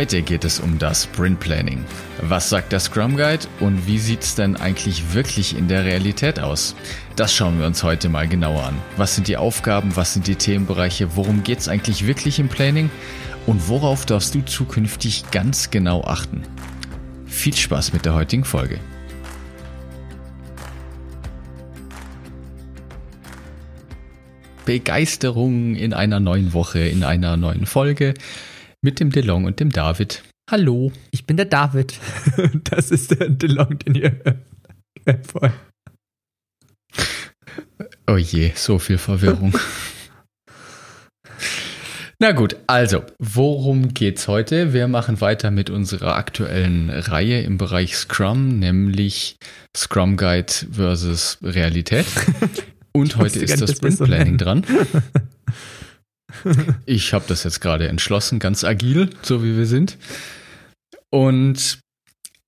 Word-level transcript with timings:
Heute 0.00 0.22
geht 0.22 0.44
es 0.44 0.60
um 0.60 0.78
das 0.78 1.04
Sprint 1.04 1.40
Planning. 1.40 1.84
Was 2.22 2.48
sagt 2.48 2.72
der 2.72 2.80
Scrum 2.80 3.18
Guide 3.18 3.46
und 3.60 3.86
wie 3.86 3.98
sieht 3.98 4.22
es 4.22 4.34
denn 4.34 4.56
eigentlich 4.56 5.12
wirklich 5.12 5.54
in 5.54 5.68
der 5.68 5.84
Realität 5.84 6.40
aus? 6.40 6.74
Das 7.16 7.34
schauen 7.34 7.58
wir 7.58 7.66
uns 7.66 7.82
heute 7.82 8.08
mal 8.08 8.26
genauer 8.26 8.64
an. 8.64 8.78
Was 8.96 9.14
sind 9.14 9.28
die 9.28 9.36
Aufgaben, 9.36 9.94
was 9.96 10.14
sind 10.14 10.26
die 10.26 10.36
Themenbereiche, 10.36 11.16
worum 11.16 11.42
geht 11.42 11.58
es 11.58 11.68
eigentlich 11.68 12.06
wirklich 12.06 12.38
im 12.38 12.48
Planning 12.48 12.88
und 13.44 13.68
worauf 13.68 14.06
darfst 14.06 14.34
du 14.34 14.40
zukünftig 14.40 15.30
ganz 15.32 15.70
genau 15.70 16.02
achten? 16.04 16.44
Viel 17.26 17.54
Spaß 17.54 17.92
mit 17.92 18.06
der 18.06 18.14
heutigen 18.14 18.44
Folge. 18.44 18.80
Begeisterung 24.64 25.74
in 25.74 25.92
einer 25.92 26.20
neuen 26.20 26.54
Woche, 26.54 26.78
in 26.78 27.04
einer 27.04 27.36
neuen 27.36 27.66
Folge 27.66 28.14
mit 28.82 29.00
dem 29.00 29.10
DeLong 29.10 29.44
und 29.44 29.60
dem 29.60 29.70
David. 29.70 30.22
Hallo. 30.50 30.92
Ich 31.10 31.26
bin 31.26 31.36
der 31.36 31.46
David. 31.46 31.94
Das 32.64 32.90
ist 32.90 33.10
der 33.12 33.28
DeLong, 33.28 33.78
den 33.78 33.94
ihr 33.94 34.20
hört. 34.24 34.38
Oh 38.06 38.16
je, 38.16 38.52
so 38.54 38.78
viel 38.78 38.98
Verwirrung. 38.98 39.54
Na 42.18 42.32
gut, 42.32 42.56
also, 42.66 43.02
worum 43.18 43.94
geht's 43.94 44.28
heute? 44.28 44.74
Wir 44.74 44.88
machen 44.88 45.22
weiter 45.22 45.50
mit 45.50 45.70
unserer 45.70 46.16
aktuellen 46.16 46.90
Reihe 46.90 47.40
im 47.40 47.56
Bereich 47.56 47.96
Scrum, 47.96 48.58
nämlich 48.58 49.36
Scrum 49.74 50.18
Guide 50.18 50.52
versus 50.70 51.38
Realität. 51.42 52.06
Und 52.92 53.16
heute 53.16 53.38
ist 53.38 53.60
das 53.60 53.70
Sprint 53.72 53.98
Planning 54.00 54.36
dran. 54.36 54.66
Ich 56.86 57.12
habe 57.12 57.24
das 57.28 57.44
jetzt 57.44 57.60
gerade 57.60 57.88
entschlossen, 57.88 58.38
ganz 58.38 58.64
agil, 58.64 59.10
so 59.22 59.42
wie 59.42 59.56
wir 59.56 59.66
sind. 59.66 59.96
Und 61.10 61.78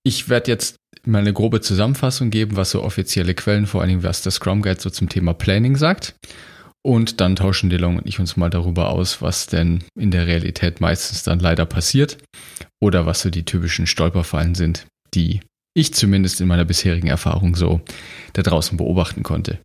ich 0.05 0.29
werde 0.29 0.51
jetzt 0.51 0.77
mal 1.05 1.19
eine 1.19 1.33
grobe 1.33 1.61
Zusammenfassung 1.61 2.31
geben, 2.31 2.57
was 2.57 2.71
so 2.71 2.83
offizielle 2.83 3.35
Quellen, 3.35 3.67
vor 3.67 3.83
allem 3.83 4.03
was 4.03 4.23
der 4.23 4.33
Scrum 4.33 4.63
Guide 4.63 4.81
so 4.81 4.91
zum 4.91 5.09
Thema 5.09 5.35
Planning 5.35 5.77
sagt. 5.77 6.15
Und 6.85 7.21
dann 7.21 7.37
tauschen 7.37 7.71
DeLong 7.71 7.99
und 7.99 8.09
ich 8.09 8.19
uns 8.19 8.37
mal 8.37 8.51
darüber 8.51 8.91
aus, 8.91 9.23
was 9.23 9.47
denn 9.47 9.85
in 9.97 10.11
der 10.11 10.27
Realität 10.27 10.81
meistens 10.81 11.23
dann 11.23 11.39
leider 11.39 11.65
passiert 11.65 12.19
oder 12.81 13.07
was 13.07 13.21
so 13.21 13.31
die 13.31 13.45
typischen 13.45 13.87
Stolperfallen 13.87 14.57
sind, 14.57 14.87
die 15.15 15.41
ich 15.75 15.95
zumindest 15.95 16.41
in 16.41 16.49
meiner 16.49 16.65
bisherigen 16.65 17.07
Erfahrung 17.07 17.55
so 17.55 17.81
da 18.33 18.43
draußen 18.43 18.77
beobachten 18.77 19.23
konnte. 19.23 19.61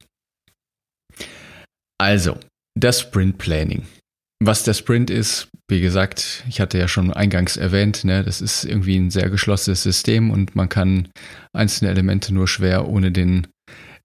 Also, 2.00 2.38
das 2.80 3.02
Sprint 3.02 3.40
Planning. 3.40 3.88
Was 4.40 4.64
der 4.64 4.74
Sprint 4.74 5.10
ist, 5.10 5.48
wie 5.68 5.82
gesagt, 5.82 6.44
ich 6.48 6.62
hatte 6.62 6.78
ja 6.78 6.88
schon 6.88 7.12
eingangs 7.12 7.58
erwähnt, 7.58 8.04
ne, 8.04 8.24
das 8.24 8.40
ist 8.40 8.66
irgendwie 8.66 8.96
ein 8.96 9.10
sehr 9.10 9.30
geschlossenes 9.30 9.82
System 9.82 10.30
und 10.30 10.56
man 10.56 10.70
kann 10.70 11.10
einzelne 11.54 11.90
Elemente 11.90 12.34
nur 12.34 12.48
schwer 12.48 12.88
ohne 12.88 13.12
den 13.12 13.48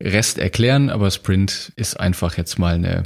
Rest 0.02 0.38
erklären, 0.38 0.88
aber 0.88 1.10
Sprint 1.10 1.72
ist 1.76 2.00
einfach 2.00 2.38
jetzt 2.38 2.58
mal 2.58 2.74
eine 2.74 3.02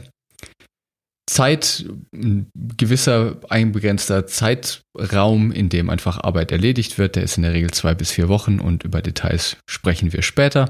Zeit, 1.29 1.85
ein 2.15 2.49
gewisser 2.55 3.41
einbegrenzter 3.51 4.29
Zeitraum, 4.29 5.51
in 5.51 5.69
dem 5.69 5.91
einfach 5.91 6.23
Arbeit 6.23 6.53
erledigt 6.53 6.97
wird. 6.99 7.17
Der 7.17 7.25
ist 7.25 7.37
in 7.37 7.43
der 7.43 7.53
Regel 7.53 7.73
zwei 7.73 7.95
bis 7.95 8.13
vier 8.13 8.29
Wochen 8.29 8.61
und 8.61 8.85
über 8.85 9.03
Details 9.03 9.57
sprechen 9.69 10.13
wir 10.13 10.23
später. 10.23 10.69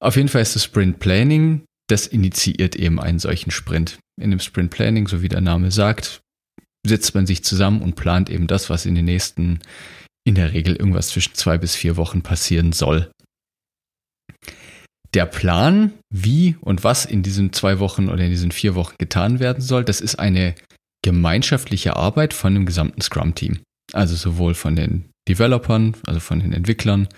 Auf 0.00 0.16
jeden 0.16 0.28
Fall 0.28 0.42
ist 0.42 0.56
das 0.56 0.64
Sprint 0.64 0.98
Planning 0.98 1.62
das 1.92 2.06
initiiert 2.06 2.74
eben 2.74 2.98
einen 2.98 3.18
solchen 3.18 3.50
Sprint. 3.50 3.98
In 4.22 4.30
dem 4.30 4.40
Sprint 4.40 4.70
Planning, 4.70 5.08
so 5.08 5.20
wie 5.20 5.28
der 5.28 5.40
Name 5.40 5.70
sagt, 5.70 6.22
setzt 6.86 7.14
man 7.14 7.26
sich 7.26 7.44
zusammen 7.44 7.82
und 7.82 7.96
plant 7.96 8.30
eben 8.30 8.46
das, 8.46 8.70
was 8.70 8.86
in 8.86 8.94
den 8.94 9.04
nächsten, 9.04 9.60
in 10.24 10.34
der 10.34 10.52
Regel 10.52 10.76
irgendwas 10.76 11.08
zwischen 11.08 11.34
zwei 11.34 11.58
bis 11.58 11.74
vier 11.74 11.96
Wochen 11.96 12.22
passieren 12.22 12.72
soll. 12.72 13.10
Der 15.14 15.26
Plan, 15.26 15.92
wie 16.10 16.56
und 16.60 16.84
was 16.84 17.04
in 17.04 17.22
diesen 17.22 17.52
zwei 17.52 17.78
Wochen 17.80 18.08
oder 18.08 18.24
in 18.24 18.30
diesen 18.30 18.50
vier 18.50 18.74
Wochen 18.74 18.94
getan 18.98 19.40
werden 19.40 19.60
soll, 19.60 19.84
das 19.84 20.00
ist 20.00 20.16
eine 20.16 20.54
gemeinschaftliche 21.04 21.96
Arbeit 21.96 22.32
von 22.32 22.54
dem 22.54 22.64
gesamten 22.64 23.02
Scrum-Team. 23.02 23.58
Also 23.92 24.14
sowohl 24.14 24.54
von 24.54 24.76
den 24.76 25.10
Developern, 25.28 25.96
also 26.06 26.20
von 26.20 26.40
den 26.40 26.52
Entwicklern, 26.52 27.08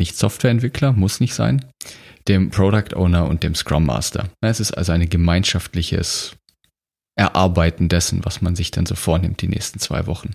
nicht 0.00 0.16
Softwareentwickler, 0.16 0.92
muss 0.92 1.20
nicht 1.20 1.34
sein, 1.34 1.64
dem 2.28 2.50
Product 2.50 2.96
Owner 2.96 3.26
und 3.28 3.42
dem 3.42 3.54
Scrum 3.54 3.86
Master. 3.86 4.28
Es 4.40 4.60
ist 4.60 4.72
also 4.72 4.92
ein 4.92 5.08
gemeinschaftliches 5.08 6.36
Erarbeiten 7.16 7.88
dessen, 7.88 8.24
was 8.24 8.42
man 8.42 8.56
sich 8.56 8.70
dann 8.70 8.86
so 8.86 8.94
vornimmt 8.94 9.40
die 9.40 9.48
nächsten 9.48 9.78
zwei 9.78 10.06
Wochen. 10.06 10.34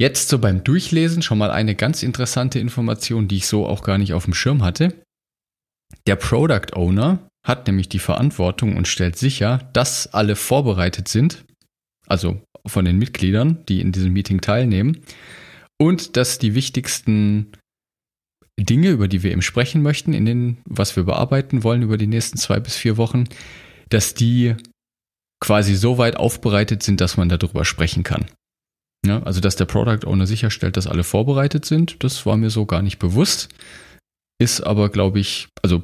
Jetzt 0.00 0.30
so 0.30 0.38
beim 0.38 0.64
Durchlesen 0.64 1.22
schon 1.22 1.38
mal 1.38 1.50
eine 1.50 1.74
ganz 1.74 2.02
interessante 2.02 2.58
Information, 2.58 3.28
die 3.28 3.36
ich 3.36 3.46
so 3.46 3.66
auch 3.66 3.82
gar 3.82 3.98
nicht 3.98 4.14
auf 4.14 4.24
dem 4.24 4.34
Schirm 4.34 4.62
hatte. 4.62 4.94
Der 6.06 6.16
Product 6.16 6.74
Owner 6.74 7.28
hat 7.46 7.66
nämlich 7.66 7.88
die 7.88 7.98
Verantwortung 7.98 8.76
und 8.76 8.88
stellt 8.88 9.16
sicher, 9.16 9.68
dass 9.72 10.12
alle 10.14 10.36
vorbereitet 10.36 11.08
sind, 11.08 11.44
also 12.06 12.40
von 12.66 12.84
den 12.84 12.98
Mitgliedern, 12.98 13.64
die 13.68 13.80
in 13.80 13.92
diesem 13.92 14.12
Meeting 14.12 14.40
teilnehmen, 14.40 15.02
und 15.78 16.16
dass 16.16 16.38
die 16.38 16.54
wichtigsten 16.54 17.52
Dinge, 18.64 18.90
über 18.90 19.08
die 19.08 19.22
wir 19.22 19.32
eben 19.32 19.42
sprechen 19.42 19.82
möchten, 19.82 20.12
in 20.12 20.24
den, 20.24 20.58
was 20.64 20.96
wir 20.96 21.04
bearbeiten 21.04 21.62
wollen 21.62 21.82
über 21.82 21.96
die 21.96 22.06
nächsten 22.06 22.38
zwei 22.38 22.60
bis 22.60 22.76
vier 22.76 22.96
Wochen, 22.96 23.24
dass 23.88 24.14
die 24.14 24.56
quasi 25.40 25.74
so 25.74 25.98
weit 25.98 26.16
aufbereitet 26.16 26.82
sind, 26.82 27.00
dass 27.00 27.16
man 27.16 27.28
darüber 27.28 27.64
sprechen 27.64 28.02
kann. 28.02 28.26
Ja, 29.06 29.22
also, 29.22 29.40
dass 29.40 29.56
der 29.56 29.64
Product 29.64 30.06
Owner 30.06 30.26
sicherstellt, 30.26 30.76
dass 30.76 30.86
alle 30.86 31.04
vorbereitet 31.04 31.64
sind, 31.64 32.04
das 32.04 32.26
war 32.26 32.36
mir 32.36 32.50
so 32.50 32.66
gar 32.66 32.82
nicht 32.82 32.98
bewusst. 32.98 33.48
Ist 34.38 34.60
aber, 34.60 34.90
glaube 34.90 35.20
ich, 35.20 35.48
also 35.62 35.82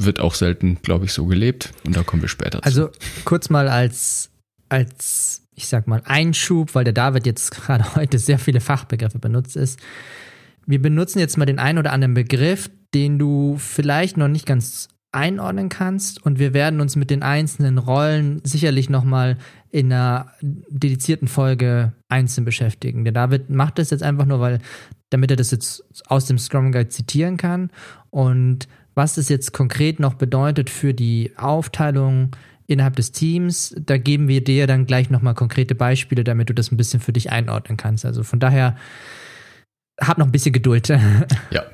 wird 0.00 0.20
auch 0.20 0.34
selten, 0.34 0.80
glaube 0.82 1.06
ich, 1.06 1.12
so 1.12 1.26
gelebt 1.26 1.72
und 1.84 1.96
da 1.96 2.02
kommen 2.02 2.22
wir 2.22 2.28
später 2.28 2.58
zu. 2.58 2.64
Also 2.64 2.90
kurz 3.24 3.50
mal 3.50 3.68
als, 3.68 4.30
als, 4.68 5.42
ich 5.54 5.66
sag 5.66 5.86
mal, 5.86 6.02
Einschub, 6.04 6.74
weil 6.74 6.84
der 6.84 6.92
David 6.92 7.26
jetzt 7.26 7.50
gerade 7.52 7.96
heute 7.96 8.18
sehr 8.18 8.38
viele 8.38 8.60
Fachbegriffe 8.60 9.18
benutzt 9.18 9.56
ist 9.56 9.80
wir 10.66 10.82
benutzen 10.82 11.18
jetzt 11.18 11.38
mal 11.38 11.46
den 11.46 11.58
einen 11.58 11.78
oder 11.78 11.92
anderen 11.92 12.14
Begriff, 12.14 12.70
den 12.94 13.18
du 13.18 13.56
vielleicht 13.58 14.16
noch 14.16 14.28
nicht 14.28 14.46
ganz 14.46 14.88
einordnen 15.12 15.68
kannst 15.68 16.22
und 16.24 16.38
wir 16.38 16.52
werden 16.52 16.80
uns 16.80 16.94
mit 16.94 17.10
den 17.10 17.22
einzelnen 17.22 17.78
Rollen 17.78 18.40
sicherlich 18.44 18.90
nochmal 18.90 19.38
in 19.70 19.92
einer 19.92 20.32
dedizierten 20.42 21.28
Folge 21.28 21.92
einzeln 22.08 22.44
beschäftigen. 22.44 23.04
Der 23.04 23.14
David 23.14 23.48
macht 23.48 23.78
das 23.78 23.90
jetzt 23.90 24.02
einfach 24.02 24.26
nur, 24.26 24.40
weil, 24.40 24.58
damit 25.08 25.30
er 25.30 25.36
das 25.36 25.52
jetzt 25.52 25.84
aus 26.10 26.26
dem 26.26 26.38
Scrum 26.38 26.70
Guide 26.70 26.88
zitieren 26.88 27.38
kann 27.38 27.70
und 28.10 28.68
was 28.94 29.14
das 29.14 29.28
jetzt 29.28 29.52
konkret 29.52 30.00
noch 30.00 30.14
bedeutet 30.14 30.70
für 30.70 30.92
die 30.92 31.32
Aufteilung 31.36 32.30
innerhalb 32.66 32.96
des 32.96 33.12
Teams, 33.12 33.74
da 33.78 33.96
geben 33.96 34.28
wir 34.28 34.42
dir 34.42 34.66
dann 34.66 34.86
gleich 34.86 35.08
nochmal 35.08 35.34
konkrete 35.34 35.74
Beispiele, 35.74 36.24
damit 36.24 36.50
du 36.50 36.54
das 36.54 36.72
ein 36.72 36.76
bisschen 36.76 37.00
für 37.00 37.12
dich 37.12 37.30
einordnen 37.30 37.76
kannst. 37.76 38.04
Also 38.04 38.22
von 38.22 38.40
daher 38.40 38.76
hab 40.00 40.18
noch 40.18 40.26
ein 40.26 40.32
bisschen 40.32 40.52
Geduld. 40.52 40.88
ja. 41.50 41.64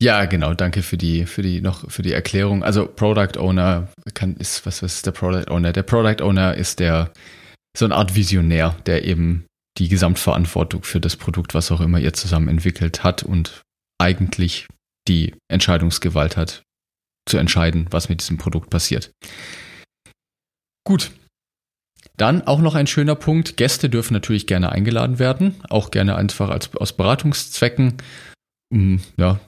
Ja, 0.00 0.24
genau. 0.26 0.54
Danke 0.54 0.82
für 0.82 0.96
die, 0.96 1.26
für 1.26 1.42
die, 1.42 1.60
noch 1.60 1.90
für 1.90 2.02
die 2.02 2.12
Erklärung. 2.12 2.62
Also 2.62 2.86
Product 2.86 3.38
Owner 3.38 3.88
kann, 4.12 4.36
ist, 4.36 4.66
was, 4.66 4.82
was 4.82 4.96
ist 4.96 5.06
der 5.06 5.12
Product 5.12 5.50
Owner? 5.50 5.72
Der 5.72 5.82
Product 5.82 6.22
Owner 6.22 6.54
ist 6.54 6.80
der, 6.80 7.12
so 7.76 7.84
eine 7.84 7.94
Art 7.94 8.14
Visionär, 8.14 8.76
der 8.86 9.04
eben 9.04 9.46
die 9.78 9.88
Gesamtverantwortung 9.88 10.84
für 10.84 11.00
das 11.00 11.16
Produkt, 11.16 11.54
was 11.54 11.72
auch 11.72 11.80
immer 11.80 11.98
ihr 11.98 12.12
zusammen 12.12 12.48
entwickelt 12.48 13.02
hat 13.02 13.22
und 13.22 13.62
eigentlich 14.00 14.66
die 15.08 15.34
Entscheidungsgewalt 15.48 16.36
hat, 16.36 16.62
zu 17.26 17.38
entscheiden, 17.38 17.86
was 17.90 18.08
mit 18.08 18.20
diesem 18.20 18.38
Produkt 18.38 18.70
passiert. 18.70 19.10
Gut, 20.86 21.10
dann 22.16 22.42
auch 22.42 22.60
noch 22.60 22.74
ein 22.74 22.86
schöner 22.86 23.14
Punkt. 23.14 23.56
Gäste 23.56 23.90
dürfen 23.90 24.14
natürlich 24.14 24.46
gerne 24.46 24.70
eingeladen 24.70 25.18
werden, 25.18 25.54
auch 25.68 25.90
gerne 25.90 26.16
einfach 26.16 26.50
als, 26.50 26.74
aus 26.76 26.92
Beratungszwecken. 26.92 27.94
Mm, 28.70 28.96
ja, 29.16 29.40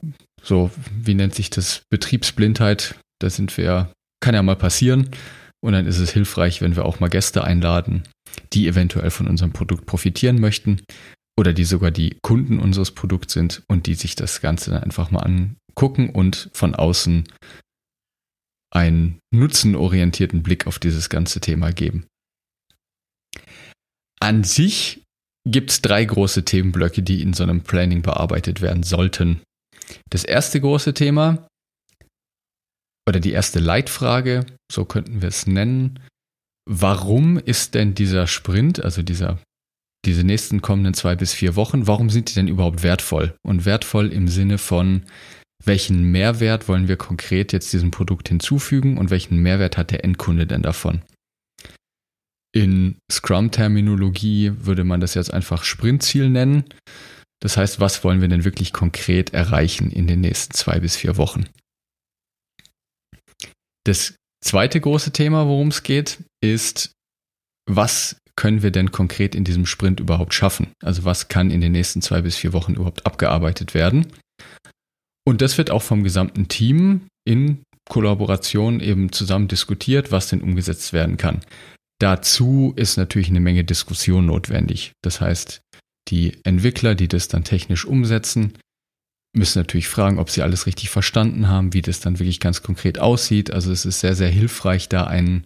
so, 0.43 0.71
wie 0.91 1.15
nennt 1.15 1.35
sich 1.35 1.51
das? 1.51 1.83
Betriebsblindheit. 1.91 2.97
Da 3.21 3.31
sind 3.31 3.57
wir, 3.57 3.91
kann 4.21 4.35
ja 4.35 4.43
mal 4.43 4.57
passieren. 4.57 5.11
Und 5.61 5.73
dann 5.73 5.87
ist 5.87 5.99
es 5.99 6.11
hilfreich, 6.11 6.61
wenn 6.61 6.77
wir 6.77 6.85
auch 6.85 7.01
mal 7.01 7.09
Gäste 7.09 7.45
einladen, 7.45 8.03
die 8.53 8.69
eventuell 8.69 9.11
von 9.11 9.27
unserem 9.27 9.53
Produkt 9.53 9.87
profitieren 9.87 10.41
möchten 10.41 10.83
oder 11.39 11.53
die 11.53 11.65
sogar 11.65 11.91
die 11.91 12.17
Kunden 12.23 12.59
unseres 12.59 12.93
Produkts 12.93 13.33
sind 13.33 13.63
und 13.69 13.87
die 13.87 13.95
sich 13.95 14.17
das 14.17 14.41
Ganze 14.41 14.71
dann 14.71 14.83
einfach 14.83 15.11
mal 15.11 15.21
angucken 15.21 16.11
und 16.11 16.51
von 16.53 16.75
außen 16.75 17.25
einen 18.71 19.19
nutzenorientierten 19.33 20.43
Blick 20.43 20.67
auf 20.67 20.79
dieses 20.79 21.09
ganze 21.09 21.41
Thema 21.41 21.73
geben. 21.73 22.07
An 24.27 24.43
sich 24.43 25.05
gibt 25.49 25.71
es 25.71 25.83
drei 25.83 26.05
große 26.05 26.45
Themenblöcke, 26.45 27.01
die 27.01 27.23
in 27.23 27.33
so 27.33 27.45
einem 27.45 27.61
Planning 27.61 28.03
bearbeitet 28.03 28.61
werden 28.61 28.83
sollten. 28.83 29.41
Das 30.11 30.25
erste 30.25 30.61
große 30.61 30.95
Thema 30.95 31.47
oder 33.09 33.21
die 33.21 33.31
erste 33.31 33.61
Leitfrage, 33.61 34.45
so 34.69 34.85
könnten 34.85 35.23
wir 35.23 35.29
es 35.29 35.47
nennen, 35.47 36.01
warum 36.69 37.39
ist 37.39 37.77
denn 37.77 37.95
dieser 37.95 38.27
Sprint, 38.27 38.85
also 38.85 39.05
dieser, 39.05 39.39
diese 40.05 40.25
nächsten 40.25 40.61
kommenden 40.61 40.95
zwei 40.95 41.15
bis 41.15 41.33
vier 41.33 41.55
Wochen, 41.55 41.87
warum 41.87 42.11
sind 42.11 42.31
die 42.31 42.35
denn 42.35 42.49
überhaupt 42.49 42.83
wertvoll? 42.83 43.37
Und 43.47 43.65
wertvoll 43.65 44.13
im 44.13 44.27
Sinne 44.27 44.59
von, 44.59 45.05
welchen 45.65 46.03
Mehrwert 46.11 46.67
wollen 46.67 46.89
wir 46.89 46.97
konkret 46.97 47.53
jetzt 47.53 47.73
diesem 47.73 47.93
Produkt 47.93 48.29
hinzufügen 48.29 48.99
und 48.99 49.11
welchen 49.11 49.39
Mehrwert 49.39 49.77
hat 49.77 49.93
der 49.93 50.03
Endkunde 50.03 50.49
denn 50.49 50.63
davon? 50.63 51.03
In 52.57 52.97
Scrum-Terminologie 53.13 54.51
würde 54.57 54.83
man 54.83 55.01
das 55.01 55.13
jetzt 55.13 55.31
einfach 55.31 55.63
Sprintziel 55.63 56.31
nennen. 56.31 56.65
Das 57.43 57.59
heißt, 57.59 57.81
was 57.81 58.03
wollen 58.03 58.23
wir 58.23 58.29
denn 58.29 58.47
wirklich 58.47 58.73
konkret 58.73 59.35
erreichen 59.35 59.91
in 59.91 60.07
den 60.07 60.23
nächsten 60.23 60.55
zwei 60.55 60.81
bis 60.81 60.97
vier 60.97 61.19
Wochen? 61.19 61.45
Das 63.85 64.15
zweite 64.43 64.81
große 64.81 65.13
Thema, 65.13 65.47
worum 65.47 65.69
es 65.69 65.83
geht, 65.83 66.25
ist, 66.43 66.93
was 67.69 68.17
können 68.37 68.63
wir 68.63 68.71
denn 68.71 68.91
konkret 68.91 69.35
in 69.35 69.45
diesem 69.45 69.67
Sprint 69.67 70.01
überhaupt 70.01 70.33
schaffen? 70.33 70.73
Also 70.83 71.05
was 71.05 71.29
kann 71.29 71.51
in 71.51 71.61
den 71.61 71.73
nächsten 71.73 72.01
zwei 72.01 72.23
bis 72.23 72.37
vier 72.37 72.55
Wochen 72.55 72.73
überhaupt 72.73 73.05
abgearbeitet 73.05 73.75
werden? 73.75 74.07
Und 75.29 75.43
das 75.43 75.59
wird 75.59 75.71
auch 75.71 75.83
vom 75.83 76.03
gesamten 76.03 76.49
Team 76.49 77.03
in 77.29 77.65
Kollaboration 77.87 78.81
eben 78.81 79.13
zusammen 79.13 79.47
diskutiert, 79.47 80.11
was 80.11 80.29
denn 80.29 80.41
umgesetzt 80.41 80.95
werden 80.95 81.19
kann. 81.19 81.43
Dazu 81.99 82.73
ist 82.77 82.97
natürlich 82.97 83.29
eine 83.29 83.41
Menge 83.41 83.65
Diskussion 83.65 84.27
notwendig. 84.27 84.93
Das 85.03 85.21
heißt, 85.21 85.61
die 86.09 86.37
Entwickler, 86.45 86.95
die 86.95 87.09
das 87.09 87.29
dann 87.29 87.45
technisch 87.45 87.85
umsetzen, 87.85 88.53
müssen 89.35 89.59
natürlich 89.59 89.89
fragen, 89.89 90.19
ob 90.19 90.31
sie 90.31 90.43
alles 90.43 90.67
richtig 90.67 90.91
verstanden 90.91 91.49
haben, 91.49 91.73
wie 91.73 91.83
das 91.83 92.01
dann 92.01 92.19
wirklich 92.19 92.41
ganz 92.41 92.63
konkret 92.63 92.99
aussieht. 92.99 93.51
Also 93.51 93.73
es 93.73 93.85
ist 93.85 94.01
sehr, 94.01 94.15
sehr 94.15 94.31
hilfreich, 94.31 94.89
da 94.89 95.07
ein 95.07 95.43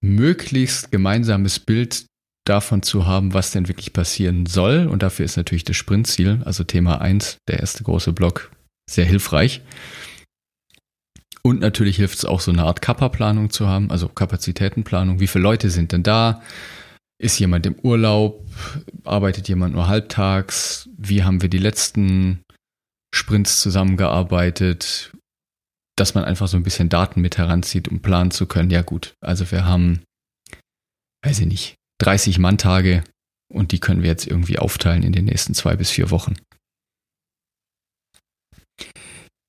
möglichst 0.00 0.90
gemeinsames 0.92 1.58
Bild 1.58 2.06
davon 2.46 2.82
zu 2.82 3.06
haben, 3.06 3.34
was 3.34 3.50
denn 3.50 3.68
wirklich 3.68 3.92
passieren 3.92 4.46
soll. 4.46 4.86
Und 4.86 5.02
dafür 5.02 5.24
ist 5.24 5.36
natürlich 5.36 5.64
das 5.64 5.76
Sprintziel, 5.76 6.42
also 6.44 6.64
Thema 6.64 7.00
1, 7.00 7.38
der 7.48 7.60
erste 7.60 7.82
große 7.82 8.12
Block, 8.12 8.52
sehr 8.88 9.04
hilfreich. 9.04 9.62
Und 11.46 11.60
natürlich 11.60 11.94
hilft 11.98 12.18
es 12.18 12.24
auch, 12.24 12.40
so 12.40 12.50
eine 12.50 12.64
Art 12.64 12.82
Kappa-Planung 12.82 13.50
zu 13.50 13.68
haben, 13.68 13.92
also 13.92 14.08
Kapazitätenplanung. 14.08 15.20
Wie 15.20 15.28
viele 15.28 15.44
Leute 15.44 15.70
sind 15.70 15.92
denn 15.92 16.02
da? 16.02 16.42
Ist 17.22 17.38
jemand 17.38 17.66
im 17.66 17.78
Urlaub? 17.84 18.44
Arbeitet 19.04 19.46
jemand 19.46 19.72
nur 19.72 19.86
halbtags? 19.86 20.88
Wie 20.98 21.22
haben 21.22 21.42
wir 21.42 21.48
die 21.48 21.58
letzten 21.58 22.42
Sprints 23.14 23.60
zusammengearbeitet? 23.60 25.12
Dass 25.94 26.16
man 26.16 26.24
einfach 26.24 26.48
so 26.48 26.56
ein 26.56 26.64
bisschen 26.64 26.88
Daten 26.88 27.20
mit 27.20 27.38
heranzieht, 27.38 27.86
um 27.86 28.02
planen 28.02 28.32
zu 28.32 28.46
können. 28.46 28.70
Ja 28.70 28.82
gut, 28.82 29.14
also 29.20 29.48
wir 29.52 29.64
haben, 29.64 30.02
weiß 31.24 31.38
ich 31.38 31.46
nicht, 31.46 31.76
30 32.00 32.40
Manntage 32.40 33.04
und 33.54 33.70
die 33.70 33.78
können 33.78 34.02
wir 34.02 34.10
jetzt 34.10 34.26
irgendwie 34.26 34.58
aufteilen 34.58 35.04
in 35.04 35.12
den 35.12 35.26
nächsten 35.26 35.54
zwei 35.54 35.76
bis 35.76 35.92
vier 35.92 36.10
Wochen. 36.10 36.34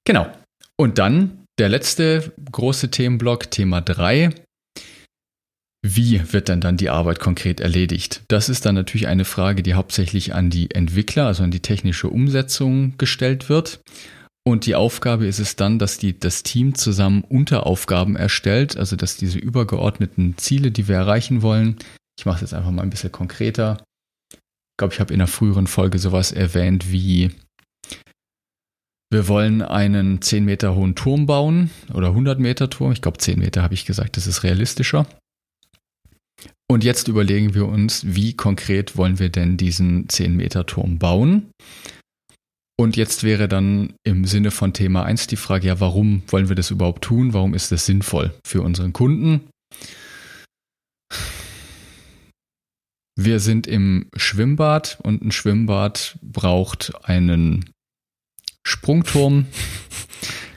Genau. 0.06 0.32
Und 0.80 1.00
dann 1.00 1.47
der 1.58 1.70
letzte 1.70 2.34
große 2.52 2.92
Themenblock, 2.92 3.50
Thema 3.52 3.82
3. 3.82 4.30
Wie 5.86 6.34
wird 6.34 6.50
denn 6.50 6.62
dann 6.62 6.78
die 6.78 6.90
Arbeit 6.90 7.20
konkret 7.20 7.60
erledigt? 7.60 8.24
Das 8.28 8.50
ist 8.50 8.66
dann 8.66 8.76
natürlich 8.76 9.08
eine 9.08 9.26
Frage, 9.26 9.64
die 9.64 9.74
hauptsächlich 9.74 10.34
an 10.34 10.50
die 10.50 10.72
Entwickler, 10.72 11.28
also 11.28 11.44
an 11.44 11.52
die 11.52 11.62
technische 11.62 12.10
Umsetzung 12.10 12.98
gestellt 12.98 13.50
wird. 13.50 13.80
Und 14.46 14.66
die 14.66 14.76
Aufgabe 14.76 15.26
ist 15.26 15.40
es 15.40 15.56
dann, 15.56 15.78
dass 15.78 15.98
die, 15.98 16.18
das 16.20 16.44
Team 16.44 16.76
zusammen 16.76 17.24
Unteraufgaben 17.24 18.16
erstellt, 18.16 18.78
also 18.78 18.96
dass 18.96 19.18
diese 19.18 19.40
übergeordneten 19.40 20.38
Ziele, 20.38 20.72
die 20.72 20.88
wir 20.88 20.96
erreichen 20.96 21.42
wollen, 21.42 21.78
ich 22.18 22.26
mache 22.26 22.38
es 22.38 22.42
jetzt 22.42 22.54
einfach 22.54 22.72
mal 22.72 22.82
ein 22.82 22.90
bisschen 22.90 23.12
konkreter. 23.12 23.84
Ich 24.32 24.40
glaube, 24.78 24.94
ich 24.94 25.00
habe 25.00 25.14
in 25.14 25.20
einer 25.20 25.28
früheren 25.28 25.68
Folge 25.68 26.00
sowas 26.00 26.32
erwähnt 26.32 26.92
wie 26.92 27.32
wir 29.10 29.28
wollen 29.28 29.62
einen 29.62 30.22
10 30.22 30.44
Meter 30.44 30.76
hohen 30.76 30.96
Turm 30.96 31.26
bauen 31.26 31.70
oder 31.94 32.10
100 32.10 32.40
Meter 32.40 32.70
Turm. 32.70 32.92
Ich 32.92 33.02
glaube, 33.02 33.18
10 33.18 33.40
Meter 33.40 33.64
habe 33.64 33.74
ich 33.74 33.86
gesagt, 33.86 34.18
das 34.18 34.28
ist 34.28 34.44
realistischer. 34.44 35.08
Und 36.70 36.84
jetzt 36.84 37.08
überlegen 37.08 37.54
wir 37.54 37.68
uns, 37.68 38.04
wie 38.06 38.36
konkret 38.36 38.98
wollen 38.98 39.20
wir 39.20 39.30
denn 39.30 39.56
diesen 39.56 40.10
10 40.10 40.36
Meter 40.36 40.66
Turm 40.66 41.00
bauen? 41.00 41.52
Und 42.80 42.96
jetzt 42.96 43.24
wäre 43.24 43.48
dann 43.48 43.94
im 44.04 44.26
Sinne 44.26 44.52
von 44.52 44.74
Thema 44.74 45.04
1 45.04 45.28
die 45.28 45.38
Frage, 45.38 45.68
ja, 45.68 45.80
warum 45.80 46.22
wollen 46.28 46.50
wir 46.50 46.56
das 46.56 46.70
überhaupt 46.70 47.04
tun? 47.04 47.34
Warum 47.34 47.54
ist 47.54 47.72
das 47.72 47.86
sinnvoll 47.86 48.34
für 48.46 48.62
unseren 48.62 48.94
Kunden? 48.94 49.50
Wir 53.20 53.40
sind 53.40 53.66
im 53.66 54.10
Schwimmbad 54.16 55.00
und 55.02 55.24
ein 55.24 55.32
Schwimmbad 55.32 56.20
braucht 56.22 56.94
einen 57.04 57.72
Sprungturm. 58.68 59.46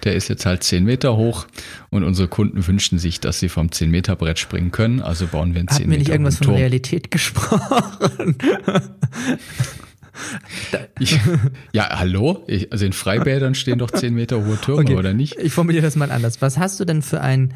Der 0.05 0.15
ist 0.15 0.29
jetzt 0.29 0.47
halt 0.47 0.63
10 0.63 0.85
Meter 0.85 1.17
hoch 1.17 1.47
und 1.91 2.05
unsere 2.05 2.27
Kunden 2.27 2.67
wünschen 2.67 2.99
sich, 2.99 3.21
dass 3.21 3.39
sie 3.39 3.49
vom 3.49 3.71
10 3.71 3.91
Meter 3.91 4.17
Brett 4.17 4.39
springen 4.39 4.71
können. 4.71 5.01
Also 5.01 5.27
bauen 5.27 5.55
wir 5.55 5.61
einen 5.61 5.69
10 5.69 5.77
Meter 5.77 5.83
Hat 5.83 5.89
mir 5.89 5.99
nicht 5.99 6.09
irgendwas 6.09 6.39
von 6.39 6.55
Realität 6.55 7.11
gesprochen? 7.11 8.37
Ich, 10.99 11.19
ja, 11.73 11.99
hallo? 11.99 12.45
Ich, 12.47 12.71
also 12.73 12.85
in 12.85 12.93
Freibädern 12.93 13.55
stehen 13.55 13.79
doch 13.79 13.91
10 13.91 14.13
Meter 14.13 14.45
hohe 14.45 14.61
Türme, 14.61 14.83
okay. 14.83 14.97
oder 14.97 15.15
nicht? 15.15 15.39
Ich 15.39 15.55
formuliere 15.55 15.83
das 15.83 15.97
mal 15.97 16.11
anders. 16.11 16.43
Was 16.43 16.59
hast 16.59 16.79
du 16.79 16.85
denn 16.85 17.01
für 17.01 17.23
ein 17.23 17.55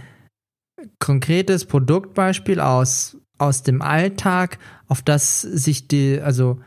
konkretes 0.99 1.67
Produktbeispiel 1.67 2.61
aus 2.61 3.19
aus 3.37 3.63
dem 3.63 3.83
Alltag, 3.83 4.59
auf 4.89 5.03
das 5.03 5.43
sich 5.43 5.89
die, 5.89 6.21
also 6.21 6.61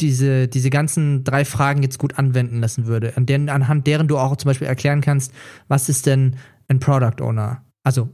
diese, 0.00 0.48
diese 0.48 0.70
ganzen 0.70 1.24
drei 1.24 1.44
Fragen 1.44 1.82
jetzt 1.82 1.98
gut 1.98 2.18
anwenden 2.18 2.60
lassen 2.60 2.86
würde, 2.86 3.16
an 3.16 3.26
deren, 3.26 3.48
anhand 3.48 3.86
deren 3.86 4.08
du 4.08 4.18
auch 4.18 4.36
zum 4.36 4.48
Beispiel 4.48 4.66
erklären 4.66 5.00
kannst, 5.00 5.32
was 5.68 5.88
ist 5.88 6.06
denn 6.06 6.36
ein 6.68 6.80
Product 6.80 7.22
Owner? 7.22 7.64
Also, 7.82 8.10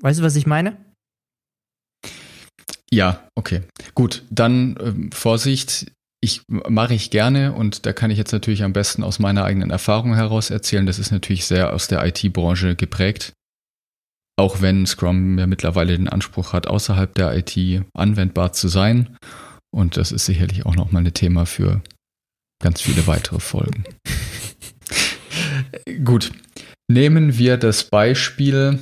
weißt 0.00 0.20
du, 0.20 0.24
was 0.24 0.36
ich 0.36 0.46
meine? 0.46 0.76
Ja, 2.90 3.28
okay. 3.34 3.62
Gut, 3.94 4.22
dann 4.30 4.76
ähm, 4.80 5.12
Vorsicht. 5.12 5.90
Ich 6.20 6.40
mache 6.48 6.94
ich 6.94 7.10
gerne 7.10 7.52
und 7.52 7.84
da 7.84 7.92
kann 7.92 8.10
ich 8.10 8.16
jetzt 8.16 8.32
natürlich 8.32 8.62
am 8.62 8.72
besten 8.72 9.02
aus 9.04 9.18
meiner 9.18 9.44
eigenen 9.44 9.68
Erfahrung 9.68 10.14
heraus 10.14 10.48
erzählen. 10.48 10.86
Das 10.86 10.98
ist 10.98 11.10
natürlich 11.10 11.44
sehr 11.44 11.74
aus 11.74 11.86
der 11.86 12.02
IT-Branche 12.06 12.76
geprägt. 12.76 13.34
Auch 14.36 14.62
wenn 14.62 14.86
Scrum 14.86 15.38
ja 15.38 15.46
mittlerweile 15.46 15.98
den 15.98 16.08
Anspruch 16.08 16.54
hat, 16.54 16.66
außerhalb 16.66 17.14
der 17.14 17.36
IT 17.36 17.84
anwendbar 17.92 18.54
zu 18.54 18.68
sein. 18.68 19.18
Und 19.74 19.96
das 19.96 20.12
ist 20.12 20.26
sicherlich 20.26 20.66
auch 20.66 20.76
nochmal 20.76 21.04
ein 21.04 21.14
Thema 21.14 21.46
für 21.46 21.82
ganz 22.62 22.80
viele 22.80 23.08
weitere 23.08 23.40
Folgen. 23.40 23.84
Gut, 26.04 26.30
nehmen 26.88 27.38
wir 27.38 27.56
das 27.56 27.90
Beispiel. 27.90 28.78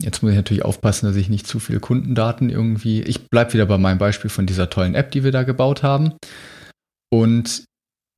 Jetzt 0.00 0.22
muss 0.22 0.30
ich 0.30 0.36
natürlich 0.36 0.64
aufpassen, 0.64 1.06
dass 1.06 1.16
ich 1.16 1.28
nicht 1.28 1.48
zu 1.48 1.58
viele 1.58 1.80
Kundendaten 1.80 2.48
irgendwie. 2.48 3.02
Ich 3.02 3.28
bleibe 3.28 3.54
wieder 3.54 3.66
bei 3.66 3.76
meinem 3.76 3.98
Beispiel 3.98 4.30
von 4.30 4.46
dieser 4.46 4.70
tollen 4.70 4.94
App, 4.94 5.10
die 5.10 5.24
wir 5.24 5.32
da 5.32 5.42
gebaut 5.42 5.82
haben. 5.82 6.14
Und 7.12 7.64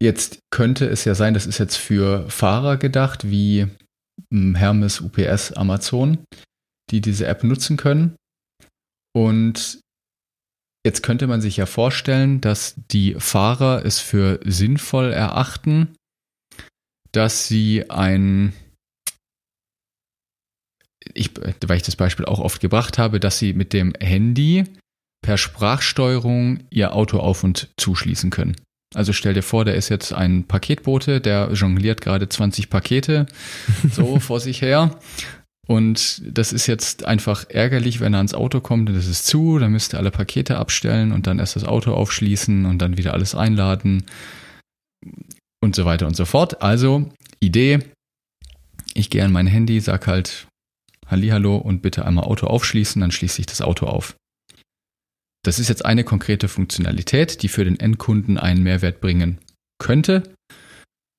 jetzt 0.03 0.39
könnte 0.51 0.87
es 0.87 1.07
ja 1.07 1.15
sein, 1.15 1.33
das 1.33 1.47
ist 1.47 1.57
jetzt 1.57 1.77
für 1.77 2.29
Fahrer 2.29 2.77
gedacht, 2.77 3.31
wie 3.31 3.69
Hermes, 4.31 5.01
UPS, 5.01 5.53
Amazon, 5.53 6.19
die 6.91 7.01
diese 7.01 7.27
App 7.27 7.43
nutzen 7.43 7.79
können. 7.79 8.17
Und 9.17 9.81
jetzt 10.85 11.03
könnte 11.03 11.27
man 11.27 11.41
sich 11.41 11.57
ja 11.57 11.67
vorstellen, 11.67 12.41
dass 12.41 12.75
die 12.91 13.15
Fahrer 13.19 13.85
es 13.85 14.01
für 14.01 14.41
sinnvoll 14.45 15.13
erachten, 15.13 15.95
dass 17.13 17.47
sie 17.47 17.91
ein, 17.91 18.53
ich, 21.15 21.31
weil 21.67 21.77
ich 21.77 21.83
das 21.83 21.97
Beispiel 21.97 22.25
auch 22.25 22.41
oft 22.41 22.61
gebracht 22.61 22.99
habe, 22.99 23.21
dass 23.21 23.39
sie 23.39 23.53
mit 23.53 23.73
dem 23.73 23.93
Handy 24.01 24.65
per 25.23 25.39
Sprachsteuerung 25.39 26.65
ihr 26.71 26.95
Auto 26.95 27.19
auf 27.19 27.45
und 27.45 27.69
zuschließen 27.77 28.31
können. 28.31 28.57
Also 28.95 29.13
stell 29.13 29.35
dir 29.35 29.43
vor, 29.43 29.65
der 29.65 29.77
ist 29.77 29.89
jetzt 29.89 30.13
ein 30.13 30.47
Paketbote, 30.47 31.21
der 31.21 31.51
jongliert 31.53 32.01
gerade 32.01 32.29
20 32.29 32.69
Pakete 32.69 33.27
so 33.91 34.21
vor 34.21 34.41
sich 34.41 34.61
her. 34.63 34.99
Und 35.69 36.23
das 36.27 36.53
ist 36.53 36.67
jetzt 36.67 37.05
einfach 37.05 37.49
ärgerlich, 37.49 38.01
wenn 38.01 38.15
er 38.15 38.19
ans 38.19 38.35
Auto 38.35 38.61
kommt 38.61 38.91
und 38.91 38.97
es 38.97 39.07
ist 39.07 39.27
zu, 39.27 39.59
dann 39.59 39.73
müsst 39.73 39.95
ihr 39.95 39.99
alle 39.99 40.11
Pakete 40.11 40.59
abstellen 40.59 41.13
und 41.13 41.27
dann 41.27 41.39
erst 41.39 41.55
das 41.55 41.65
Auto 41.65 41.95
aufschließen 41.95 42.67
und 42.67 42.79
dann 42.79 42.97
wieder 42.97 43.15
alles 43.15 43.35
einladen 43.35 44.05
und 45.63 45.77
so 45.77 45.85
weiter 45.85 46.07
und 46.07 46.17
so 46.17 46.25
fort. 46.25 46.63
Also, 46.63 47.11
Idee, 47.39 47.79
ich 48.95 49.09
gehe 49.09 49.25
an 49.25 49.33
mein 49.33 49.47
Handy, 49.47 49.81
sag 49.81 50.07
halt 50.09 50.49
Hallihallo 51.07 51.57
und 51.57 51.81
bitte 51.81 52.05
einmal 52.05 52.25
Auto 52.25 52.49
aufschließen, 52.49 53.01
dann 53.01 53.13
schließe 53.13 53.41
ich 53.41 53.47
das 53.47 53.63
Auto 53.63 53.87
auf. 53.87 54.17
Das 55.45 55.59
ist 55.59 55.69
jetzt 55.69 55.85
eine 55.85 56.05
konkrete 56.05 56.49
Funktionalität, 56.49 57.43
die 57.43 57.49
für 57.49 57.65
den 57.65 57.79
Endkunden 57.79 58.39
einen 58.39 58.63
Mehrwert 58.63 59.01
bringen 59.01 59.39
könnte. 59.79 60.23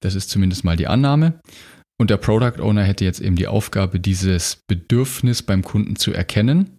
Das 0.01 0.15
ist 0.15 0.29
zumindest 0.29 0.63
mal 0.63 0.77
die 0.77 0.87
Annahme. 0.87 1.39
Und 2.03 2.09
der 2.09 2.17
Product 2.17 2.59
Owner 2.59 2.83
hätte 2.83 3.05
jetzt 3.05 3.21
eben 3.21 3.37
die 3.37 3.47
Aufgabe, 3.47 3.97
dieses 3.97 4.57
Bedürfnis 4.67 5.41
beim 5.41 5.61
Kunden 5.61 5.95
zu 5.95 6.11
erkennen, 6.11 6.75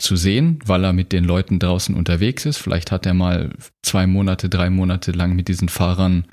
zu 0.00 0.14
sehen, 0.14 0.60
weil 0.64 0.84
er 0.84 0.92
mit 0.92 1.10
den 1.10 1.24
Leuten 1.24 1.58
draußen 1.58 1.92
unterwegs 1.92 2.46
ist. 2.46 2.58
Vielleicht 2.58 2.92
hat 2.92 3.04
er 3.04 3.14
mal 3.14 3.50
zwei 3.84 4.06
Monate, 4.06 4.48
drei 4.48 4.70
Monate 4.70 5.10
lang 5.10 5.34
mit 5.34 5.48
diesen 5.48 5.68
Fahrern 5.68 6.28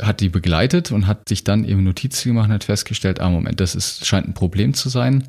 hat 0.00 0.22
die 0.22 0.30
begleitet 0.30 0.90
und 0.90 1.06
hat 1.06 1.28
sich 1.28 1.44
dann 1.44 1.66
eben 1.66 1.84
Notizen 1.84 2.30
gemacht 2.30 2.46
und 2.46 2.54
hat 2.54 2.64
festgestellt, 2.64 3.20
ah 3.20 3.28
Moment, 3.28 3.60
das 3.60 3.74
ist, 3.74 4.06
scheint 4.06 4.26
ein 4.26 4.32
Problem 4.32 4.72
zu 4.72 4.88
sein. 4.88 5.28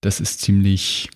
Das 0.00 0.20
ist 0.20 0.42
ziemlich 0.42 1.10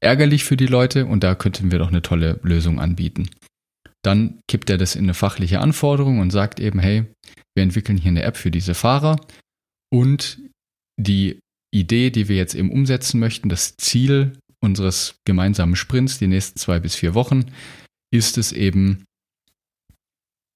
ärgerlich 0.00 0.44
für 0.44 0.58
die 0.58 0.66
Leute 0.66 1.06
und 1.06 1.24
da 1.24 1.34
könnten 1.34 1.72
wir 1.72 1.78
doch 1.78 1.88
eine 1.88 2.02
tolle 2.02 2.38
Lösung 2.42 2.78
anbieten. 2.78 3.30
Dann 4.02 4.40
kippt 4.48 4.68
er 4.68 4.76
das 4.76 4.96
in 4.96 5.04
eine 5.04 5.14
fachliche 5.14 5.60
Anforderung 5.60 6.18
und 6.18 6.30
sagt 6.30 6.60
eben, 6.60 6.78
hey, 6.78 7.06
wir 7.54 7.62
entwickeln 7.62 7.98
hier 7.98 8.10
eine 8.10 8.22
App 8.22 8.36
für 8.36 8.50
diese 8.50 8.74
Fahrer 8.74 9.20
und 9.92 10.38
die 10.98 11.38
Idee, 11.72 12.10
die 12.10 12.28
wir 12.28 12.36
jetzt 12.36 12.54
eben 12.54 12.70
umsetzen 12.70 13.20
möchten, 13.20 13.48
das 13.48 13.76
Ziel 13.76 14.38
unseres 14.60 15.14
gemeinsamen 15.24 15.76
Sprints, 15.76 16.18
die 16.18 16.26
nächsten 16.26 16.58
zwei 16.58 16.80
bis 16.80 16.94
vier 16.94 17.14
Wochen, 17.14 17.46
ist 18.12 18.38
es 18.38 18.52
eben, 18.52 19.04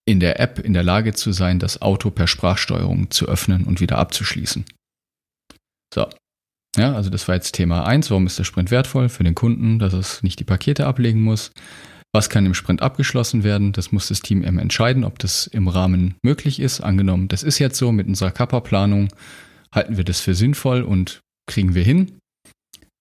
in 0.07 0.21
der 0.21 0.39
App 0.39 0.59
in 0.59 0.75
der 0.75 0.83
Lage 0.83 1.15
zu 1.15 1.33
sein, 1.33 1.59
das 1.59 1.81
Auto 1.81 2.11
per 2.11 2.27
Sprachsteuerung 2.27 3.11
zu 3.11 3.27
öffnen 3.27 3.65
und 3.65 3.81
wieder 3.81 3.99
abzuschließen. 3.99 4.65
So. 5.93 6.09
Ja, 6.77 6.95
also 6.95 7.09
das 7.09 7.29
war 7.29 7.37
jetzt 7.37 7.53
Thema 7.53 7.87
eins. 7.87 8.11
Warum 8.11 8.27
ist 8.27 8.39
der 8.39 8.45
Sprint 8.45 8.71
wertvoll 8.71 9.09
für 9.09 9.23
den 9.25 9.37
Kunden, 9.37 9.79
dass 9.79 9.93
es 9.93 10.23
nicht 10.23 10.41
die 10.41 10.45
Pakete 10.45 10.87
ablegen 10.87 11.23
muss? 11.23 11.53
Was 12.15 12.31
kann 12.31 12.47
im 12.47 12.55
Sprint 12.55 12.81
abgeschlossen 12.81 13.43
werden? 13.43 13.73
Das 13.73 13.91
muss 13.91 14.07
das 14.07 14.21
Team 14.21 14.45
eben 14.45 14.61
entscheiden, 14.61 15.03
ob 15.03 15.19
das 15.19 15.49
im 15.49 15.67
Rahmen 15.67 16.15
möglich 16.23 16.61
ist. 16.61 16.81
Angenommen, 16.81 17.27
das 17.27 17.43
ist 17.43 17.59
jetzt 17.59 17.77
so 17.77 17.91
mit 17.91 18.07
unserer 18.07 18.31
Kappa-Planung, 18.31 19.09
halten 19.75 19.97
wir 19.97 20.05
das 20.05 20.21
für 20.21 20.37
sinnvoll 20.37 20.83
und 20.83 21.23
kriegen 21.47 21.75
wir 21.75 21.83
hin. 21.83 22.21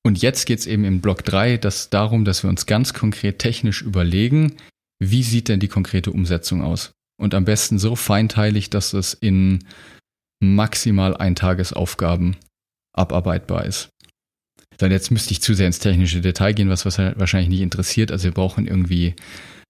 Und 0.03 0.23
jetzt 0.23 0.47
geht 0.47 0.57
es 0.57 0.65
eben 0.65 0.83
im 0.83 0.99
Block 0.99 1.23
3 1.23 1.57
das 1.57 1.91
darum, 1.91 2.25
dass 2.25 2.41
wir 2.41 2.49
uns 2.49 2.65
ganz 2.65 2.95
konkret 2.95 3.37
technisch 3.37 3.83
überlegen, 3.83 4.55
wie 4.99 5.21
sieht 5.21 5.47
denn 5.47 5.59
die 5.59 5.67
konkrete 5.67 6.11
Umsetzung 6.11 6.63
aus? 6.63 6.91
Und 7.21 7.35
am 7.35 7.45
besten 7.45 7.77
so 7.77 7.95
feinteilig, 7.95 8.71
dass 8.71 8.93
es 8.93 9.13
in 9.13 9.63
maximal 10.41 11.15
Eintagesaufgaben 11.15 12.35
abarbeitbar 12.93 13.65
ist. 13.65 13.89
Dann 14.77 14.91
jetzt 14.91 15.11
müsste 15.11 15.31
ich 15.31 15.41
zu 15.41 15.53
sehr 15.53 15.67
ins 15.67 15.79
technische 15.79 16.21
Detail 16.21 16.53
gehen, 16.53 16.69
was, 16.69 16.85
wahrscheinlich 16.85 17.49
nicht 17.49 17.61
interessiert. 17.61 18.11
Also 18.11 18.25
wir 18.25 18.31
brauchen 18.31 18.67
irgendwie 18.67 19.15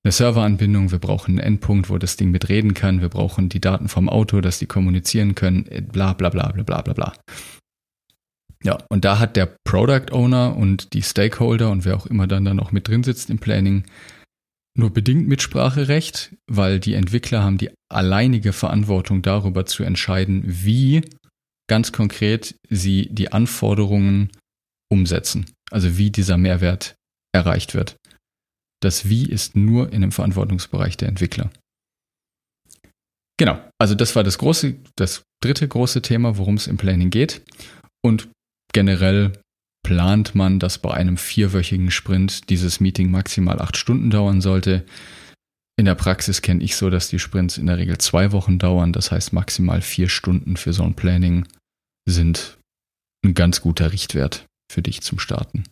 eine 0.04 0.12
Serveranbindung, 0.12 0.92
wir 0.92 1.00
brauchen 1.00 1.32
einen 1.32 1.48
Endpunkt, 1.48 1.90
wo 1.90 1.98
das 1.98 2.18
Ding 2.18 2.32
mitreden 2.32 2.74
kann, 2.74 3.02
wir 3.02 3.10
brauchen 3.10 3.50
die 3.50 3.62
Daten 3.62 3.88
vom 3.88 4.10
Auto, 4.10 4.42
dass 4.42 4.60
die 4.60 4.66
kommunizieren 4.66 5.36
können, 5.36 5.66
bla 5.92 6.14
bla 6.14 6.30
bla 6.30 6.52
bla 6.52 6.64
bla 6.64 6.82
bla 6.82 6.94
bla. 6.94 7.14
Ja, 8.64 8.78
und 8.90 9.06
da 9.06 9.20
hat 9.20 9.36
der 9.36 9.56
Product 9.66 10.12
Owner 10.12 10.56
und 10.56 10.94
die 10.94 11.02
Stakeholder 11.02 11.70
und 11.70 11.86
wer 11.86 11.96
auch 11.96 12.06
immer 12.06 12.28
dann 12.28 12.46
da 12.46 12.54
noch 12.54 12.72
mit 12.72 12.88
drin 12.88 13.04
sitzt 13.04 13.30
im 13.30 13.40
Planning 13.40 13.84
nur 14.76 14.92
bedingt 14.92 15.28
Mitspracherecht, 15.28 16.36
weil 16.48 16.80
die 16.80 16.96
Entwickler 16.96 17.44
haben 17.44 17.58
die 17.58 17.70
alleinige 17.90 18.54
Verantwortung 18.54 19.22
darüber 19.22 19.66
zu 19.66 19.84
entscheiden, 19.84 20.44
wie 20.46 21.02
ganz 21.70 21.92
konkret 21.92 22.56
sie 22.70 23.08
die 23.12 23.32
Anforderungen 23.32 24.32
umsetzen. 24.94 25.48
Also 25.72 25.98
wie 25.98 26.12
dieser 26.12 26.38
Mehrwert 26.38 26.96
erreicht 27.34 27.74
wird. 27.74 27.98
Das 28.82 29.10
Wie 29.10 29.26
ist 29.26 29.56
nur 29.56 29.92
in 29.92 30.02
dem 30.02 30.12
Verantwortungsbereich 30.12 30.98
der 30.98 31.10
Entwickler. 31.10 31.50
Genau, 33.38 33.60
also 33.80 33.96
das 33.96 34.16
war 34.16 34.24
das 34.24 34.38
große, 34.38 34.76
das 34.96 35.24
dritte 35.42 35.68
große 35.68 36.02
Thema, 36.02 36.38
worum 36.38 36.56
es 36.56 36.68
im 36.68 36.78
Planning 36.78 37.10
geht. 37.10 37.42
Und 38.06 38.30
generell 38.72 39.34
plant 39.84 40.36
man, 40.36 40.60
dass 40.60 40.78
bei 40.78 40.94
einem 40.94 41.18
vierwöchigen 41.18 41.92
Sprint 41.92 42.50
dieses 42.50 42.80
Meeting 42.80 43.10
maximal 43.10 43.60
acht 43.60 43.78
Stunden 43.78 44.12
dauern 44.12 44.42
sollte. 44.42 44.86
In 45.78 45.86
der 45.86 45.96
Praxis 45.96 46.42
kenne 46.42 46.64
ich 46.64 46.76
so, 46.76 46.90
dass 46.90 47.08
die 47.08 47.20
Sprints 47.20 47.58
in 47.58 47.66
der 47.66 47.78
Regel 47.78 47.98
zwei 47.98 48.32
Wochen 48.32 48.60
dauern. 48.60 48.94
Das 48.94 49.12
heißt, 49.12 49.34
maximal 49.34 49.82
vier 49.82 50.08
Stunden 50.08 50.56
für 50.56 50.72
so 50.72 50.84
ein 50.84 50.94
Planning 50.94 51.48
sind 52.08 52.60
ein 53.26 53.34
ganz 53.34 53.62
guter 53.62 53.92
Richtwert 53.92 54.46
für 54.72 54.82
dich 54.82 55.02
zum 55.02 55.20
Starten. 55.20 55.64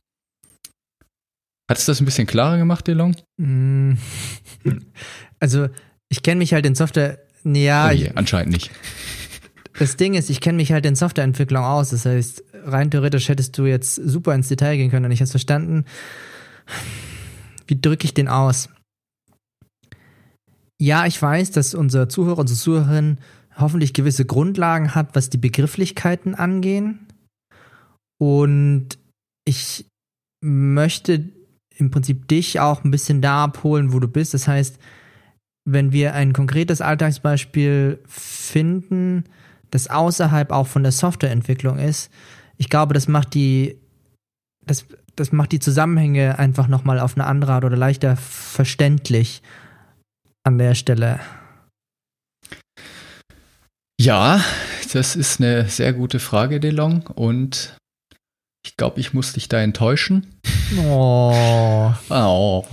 Hat 1.70 1.78
es 1.78 1.86
das 1.86 2.02
ein 2.02 2.06
bisschen 2.06 2.28
klarer 2.28 2.58
gemacht, 2.58 2.88
Delong? 2.88 3.16
Mm. 3.38 3.94
Also, 5.40 5.70
ich 6.08 6.22
kenne 6.22 6.38
mich 6.38 6.54
halt 6.54 6.68
in 6.68 6.76
Software. 6.76 7.18
Ja, 7.44 7.88
oh 7.88 7.92
je, 7.92 8.12
anscheinend 8.14 8.54
nicht. 8.54 8.70
Das 9.80 9.96
Ding 9.96 10.14
ist, 10.14 10.30
ich 10.30 10.42
kenne 10.42 10.58
mich 10.58 10.72
halt 10.72 10.86
in 10.86 10.96
Softwareentwicklung 10.96 11.64
aus. 11.64 11.90
Das 11.90 12.06
heißt, 12.06 12.44
rein 12.66 12.92
theoretisch 12.92 13.30
hättest 13.30 13.58
du 13.58 13.66
jetzt 13.66 13.96
super 13.96 14.36
ins 14.36 14.50
Detail 14.50 14.78
gehen 14.78 14.92
können 14.92 15.06
und 15.06 15.12
ich 15.12 15.20
hätte 15.20 15.32
verstanden. 15.32 15.86
Wie 17.66 17.80
drücke 17.80 18.06
ich 18.06 18.14
den 18.14 18.28
aus? 18.28 18.70
Ja, 20.80 21.06
ich 21.06 21.20
weiß, 21.22 21.52
dass 21.52 21.74
unser 21.74 22.10
Zuhörer, 22.10 22.40
unsere 22.40 22.60
Zuhörerin 22.60 23.18
hoffentlich 23.58 23.94
gewisse 23.94 24.26
Grundlagen 24.26 24.94
hat, 24.94 25.16
was 25.16 25.30
die 25.30 25.38
Begrifflichkeiten 25.38 26.36
angehen. 26.36 27.08
Und 28.22 29.00
ich 29.46 29.88
möchte 30.46 31.30
im 31.76 31.90
Prinzip 31.90 32.28
dich 32.28 32.60
auch 32.60 32.84
ein 32.84 32.92
bisschen 32.92 33.20
da 33.20 33.46
abholen, 33.46 33.94
wo 33.94 34.00
du 34.00 34.08
bist. 34.08 34.36
Das 34.36 34.48
heißt, 34.48 34.78
wenn 35.68 35.92
wir 35.92 36.14
ein 36.14 36.32
konkretes 36.32 36.82
Alltagsbeispiel 36.82 38.00
finden, 38.08 39.24
das 39.72 39.88
außerhalb 39.88 40.52
auch 40.52 40.68
von 40.68 40.84
der 40.84 40.92
Softwareentwicklung 40.92 41.80
ist, 41.80 42.12
ich 42.58 42.70
glaube, 42.70 42.94
das 42.94 43.08
macht 43.08 43.34
die, 43.34 43.80
das, 44.64 44.86
das 45.16 45.32
macht 45.32 45.52
die 45.52 45.60
Zusammenhänge 45.60 46.38
einfach 46.38 46.68
nochmal 46.68 47.00
auf 47.00 47.18
eine 47.18 47.26
andere 47.26 47.54
Art 47.54 47.66
oder 47.66 47.78
leichter 47.78 48.18
verständlich 48.18 49.42
an 50.44 50.60
der 50.60 50.76
Stelle. 50.76 51.20
Ja, 54.00 54.44
das 54.94 55.16
ist 55.16 55.40
eine 55.40 55.68
sehr 55.70 55.94
gute 55.94 56.20
Frage, 56.20 56.60
DeLong. 56.60 57.08
Und 57.08 57.76
ich 58.66 58.78
glaube, 58.78 59.00
ich 59.00 59.14
muss 59.14 59.34
dich 59.34 59.50
da 59.50 59.60
enttäuschen. 59.60 60.28
Oh. 60.78 61.94
oh. 62.10 62.66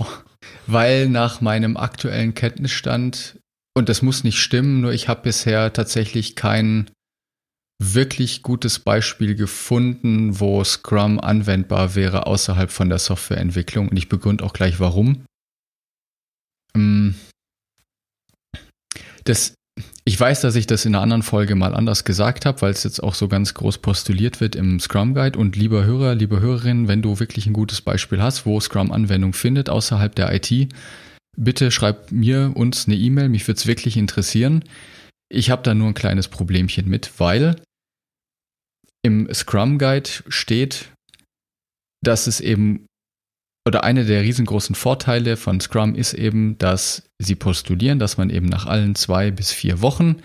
Weil 0.67 1.09
nach 1.09 1.41
meinem 1.41 1.77
aktuellen 1.77 2.33
Kenntnisstand, 2.33 3.39
und 3.75 3.89
das 3.89 4.01
muss 4.01 4.23
nicht 4.23 4.39
stimmen, 4.39 4.81
nur 4.81 4.91
ich 4.91 5.07
habe 5.07 5.21
bisher 5.23 5.73
tatsächlich 5.73 6.35
kein 6.35 6.89
wirklich 7.81 8.43
gutes 8.43 8.79
Beispiel 8.79 9.35
gefunden, 9.35 10.39
wo 10.39 10.63
Scrum 10.63 11.19
anwendbar 11.19 11.95
wäre 11.95 12.27
außerhalb 12.27 12.71
von 12.71 12.89
der 12.89 12.99
Softwareentwicklung. 12.99 13.89
Und 13.89 13.97
ich 13.97 14.09
begründe 14.09 14.43
auch 14.43 14.53
gleich 14.53 14.79
warum. 14.79 15.25
Ähm, 16.75 17.15
das 19.23 19.55
ich 20.05 20.19
weiß, 20.19 20.41
dass 20.41 20.55
ich 20.55 20.67
das 20.67 20.85
in 20.85 20.95
einer 20.95 21.03
anderen 21.03 21.23
Folge 21.23 21.55
mal 21.55 21.75
anders 21.75 22.03
gesagt 22.03 22.45
habe, 22.45 22.61
weil 22.61 22.71
es 22.71 22.83
jetzt 22.83 23.01
auch 23.01 23.13
so 23.13 23.27
ganz 23.27 23.53
groß 23.53 23.79
postuliert 23.79 24.41
wird 24.41 24.55
im 24.55 24.79
Scrum 24.79 25.13
Guide. 25.13 25.37
Und 25.37 25.55
lieber 25.55 25.83
Hörer, 25.83 26.15
liebe 26.15 26.39
Hörerin, 26.39 26.87
wenn 26.87 27.01
du 27.01 27.19
wirklich 27.19 27.45
ein 27.45 27.53
gutes 27.53 27.81
Beispiel 27.81 28.21
hast, 28.21 28.45
wo 28.45 28.59
Scrum 28.59 28.91
Anwendung 28.91 29.33
findet 29.33 29.69
außerhalb 29.69 30.13
der 30.15 30.33
IT, 30.33 30.69
bitte 31.37 31.71
schreib 31.71 32.11
mir 32.11 32.51
uns 32.55 32.87
eine 32.87 32.95
E-Mail. 32.95 33.29
Mich 33.29 33.47
würde 33.47 33.59
es 33.59 33.67
wirklich 33.67 33.97
interessieren. 33.97 34.63
Ich 35.29 35.49
habe 35.51 35.63
da 35.63 35.73
nur 35.73 35.87
ein 35.87 35.93
kleines 35.93 36.27
Problemchen 36.27 36.89
mit, 36.89 37.19
weil 37.19 37.55
im 39.03 39.33
Scrum 39.33 39.77
Guide 39.77 40.09
steht, 40.27 40.91
dass 42.03 42.27
es 42.27 42.39
eben 42.39 42.85
oder 43.67 43.83
eine 43.83 44.05
der 44.05 44.23
riesengroßen 44.23 44.75
Vorteile 44.75 45.37
von 45.37 45.59
Scrum 45.59 45.95
ist 45.95 46.13
eben, 46.13 46.57
dass 46.57 47.03
sie 47.19 47.35
postulieren, 47.35 47.99
dass 47.99 48.17
man 48.17 48.29
eben 48.29 48.47
nach 48.47 48.65
allen 48.65 48.95
zwei 48.95 49.31
bis 49.31 49.51
vier 49.51 49.81
Wochen 49.81 50.17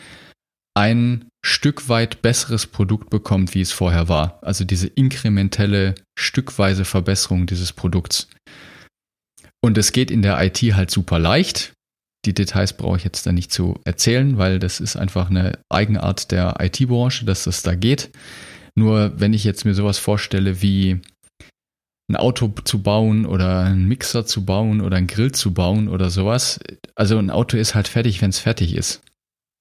ein 0.77 1.29
Stück 1.45 1.89
weit 1.89 2.23
besseres 2.23 2.67
Produkt 2.67 3.11
bekommt, 3.11 3.55
wie 3.55 3.61
es 3.61 3.73
vorher 3.73 4.09
war. 4.09 4.39
Also 4.43 4.65
diese 4.65 4.87
inkrementelle, 4.87 5.95
stückweise 6.19 6.85
Verbesserung 6.85 7.47
dieses 7.47 7.73
Produkts. 7.73 8.29
Und 9.63 9.79
es 9.79 9.93
geht 9.93 10.11
in 10.11 10.23
der 10.23 10.43
IT 10.43 10.63
halt 10.75 10.91
super 10.91 11.19
leicht, 11.19 11.75
die 12.25 12.35
Details 12.35 12.73
brauche 12.73 12.97
ich 12.97 13.05
jetzt 13.05 13.27
da 13.27 13.33
nicht 13.33 13.53
zu 13.53 13.79
erzählen, 13.85 14.39
weil 14.39 14.59
das 14.59 14.81
ist 14.81 14.97
einfach 14.97 15.31
eine 15.31 15.59
Eigenart 15.69 16.31
der 16.31 16.57
IT-Branche, 16.59 17.25
dass 17.25 17.45
das 17.45 17.63
da 17.63 17.75
geht. 17.75 18.11
Nur 18.75 19.13
wenn 19.21 19.35
ich 19.35 19.45
jetzt 19.45 19.65
mir 19.65 19.75
sowas 19.75 19.99
vorstelle 19.99 20.63
wie 20.63 21.01
ein 22.09 22.17
Auto 22.17 22.53
zu 22.65 22.83
bauen 22.83 23.25
oder 23.25 23.61
einen 23.61 23.89
Mixer 23.89 24.27
zu 24.27 24.45
bauen 24.45 24.81
oder 24.81 24.97
einen 24.97 25.07
Grill 25.07 25.33
zu 25.33 25.55
bauen 25.55 25.89
oder 25.89 26.11
sowas. 26.11 26.61
Also 26.95 27.19
ein 27.19 27.31
Auto 27.31 27.57
ist 27.57 27.75
halt 27.75 27.89
fertig, 27.89 28.21
wenn 28.21 28.31
es 28.31 28.39
fertig 28.39 28.75
ist. 28.75 29.03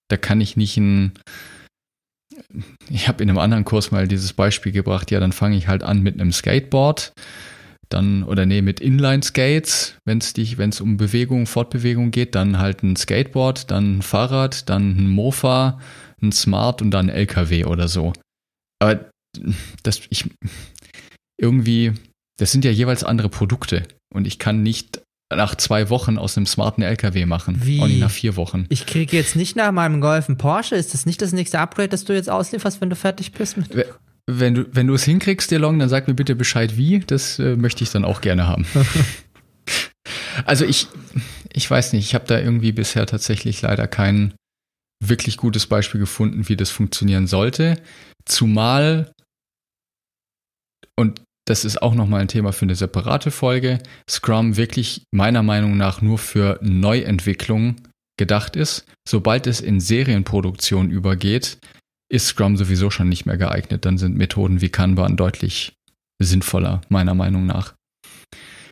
Da 0.09 0.17
kann 0.17 0.41
ich 0.41 0.57
nicht 0.57 0.77
ein. 0.77 1.13
Ich 2.89 3.07
habe 3.07 3.23
in 3.23 3.29
einem 3.29 3.39
anderen 3.39 3.63
Kurs 3.63 3.91
mal 3.91 4.07
dieses 4.07 4.33
Beispiel 4.33 4.71
gebracht, 4.71 5.11
ja, 5.11 5.19
dann 5.19 5.31
fange 5.31 5.55
ich 5.55 5.67
halt 5.67 5.83
an 5.83 6.01
mit 6.01 6.19
einem 6.19 6.31
Skateboard, 6.31 7.13
dann, 7.89 8.23
oder 8.23 8.45
nee, 8.45 8.61
mit 8.61 8.79
Inline-Skates, 8.79 9.97
wenn 10.05 10.17
es 10.17 10.33
dich, 10.33 10.57
wenn 10.57 10.71
es 10.71 10.81
um 10.81 10.97
Bewegung, 10.97 11.45
Fortbewegung 11.45 12.11
geht, 12.11 12.33
dann 12.35 12.57
halt 12.57 12.81
ein 12.83 12.95
Skateboard, 12.95 13.69
dann 13.69 13.97
ein 13.97 14.01
Fahrrad, 14.01 14.67
dann 14.69 14.97
ein 14.97 15.09
Mofa, 15.09 15.79
ein 16.21 16.31
Smart 16.31 16.81
und 16.81 16.91
dann 16.91 17.09
ein 17.09 17.15
LKW 17.15 17.65
oder 17.65 17.87
so. 17.87 18.13
Aber 18.79 19.09
das, 19.83 20.01
ich, 20.09 20.29
irgendwie, 21.37 21.93
das 22.37 22.51
sind 22.51 22.65
ja 22.65 22.71
jeweils 22.71 23.03
andere 23.03 23.29
Produkte 23.29 23.83
und 24.13 24.27
ich 24.27 24.39
kann 24.39 24.63
nicht 24.63 25.01
nach 25.35 25.55
zwei 25.55 25.89
Wochen 25.89 26.17
aus 26.17 26.37
einem 26.37 26.45
smarten 26.45 26.83
LKW 26.83 27.25
machen. 27.25 27.61
Wie? 27.63 27.79
Auch 27.79 27.87
nicht 27.87 27.99
nach 27.99 28.11
vier 28.11 28.35
Wochen. 28.35 28.65
Ich 28.69 28.85
kriege 28.85 29.17
jetzt 29.17 29.35
nicht 29.35 29.55
nach 29.55 29.71
meinem 29.71 30.01
Golf 30.01 30.29
einen 30.29 30.37
Porsche. 30.37 30.75
Ist 30.75 30.93
das 30.93 31.05
nicht 31.05 31.21
das 31.21 31.31
nächste 31.31 31.59
Upgrade, 31.59 31.89
das 31.89 32.05
du 32.05 32.13
jetzt 32.13 32.29
auslieferst, 32.29 32.81
wenn 32.81 32.89
du 32.89 32.95
fertig 32.95 33.31
bist? 33.31 33.57
Mit? 33.57 33.69
Wenn 34.25 34.55
du, 34.55 34.65
wenn 34.71 34.87
du 34.87 34.93
es 34.93 35.03
hinkriegst, 35.03 35.51
DeLong, 35.51 35.79
dann 35.79 35.89
sag 35.89 36.07
mir 36.07 36.13
bitte 36.13 36.35
Bescheid, 36.35 36.77
wie. 36.77 36.99
Das 36.99 37.39
äh, 37.39 37.55
möchte 37.55 37.83
ich 37.83 37.91
dann 37.91 38.05
auch 38.05 38.21
gerne 38.21 38.47
haben. 38.47 38.65
also 40.45 40.65
ich, 40.65 40.87
ich 41.51 41.69
weiß 41.69 41.93
nicht, 41.93 42.05
ich 42.05 42.15
habe 42.15 42.25
da 42.27 42.39
irgendwie 42.39 42.71
bisher 42.71 43.05
tatsächlich 43.05 43.61
leider 43.61 43.87
kein 43.87 44.33
wirklich 45.03 45.37
gutes 45.37 45.65
Beispiel 45.65 45.99
gefunden, 45.99 46.47
wie 46.47 46.55
das 46.55 46.69
funktionieren 46.69 47.27
sollte. 47.27 47.81
Zumal, 48.25 49.11
und 50.95 51.21
das 51.45 51.65
ist 51.65 51.81
auch 51.81 51.93
nochmal 51.93 52.21
ein 52.21 52.27
Thema 52.27 52.53
für 52.53 52.63
eine 52.63 52.75
separate 52.75 53.31
Folge, 53.31 53.79
Scrum 54.09 54.55
wirklich 54.55 55.03
meiner 55.11 55.43
Meinung 55.43 55.77
nach 55.77 56.01
nur 56.01 56.17
für 56.17 56.59
Neuentwicklung 56.61 57.75
gedacht 58.17 58.55
ist. 58.55 58.85
Sobald 59.07 59.47
es 59.47 59.59
in 59.59 59.79
Serienproduktion 59.79 60.89
übergeht, 60.89 61.57
ist 62.09 62.27
Scrum 62.27 62.57
sowieso 62.57 62.89
schon 62.89 63.09
nicht 63.09 63.25
mehr 63.25 63.37
geeignet. 63.37 63.85
Dann 63.85 63.97
sind 63.97 64.15
Methoden 64.15 64.61
wie 64.61 64.69
Kanban 64.69 65.17
deutlich 65.17 65.73
sinnvoller, 66.21 66.81
meiner 66.89 67.15
Meinung 67.15 67.45
nach. 67.45 67.73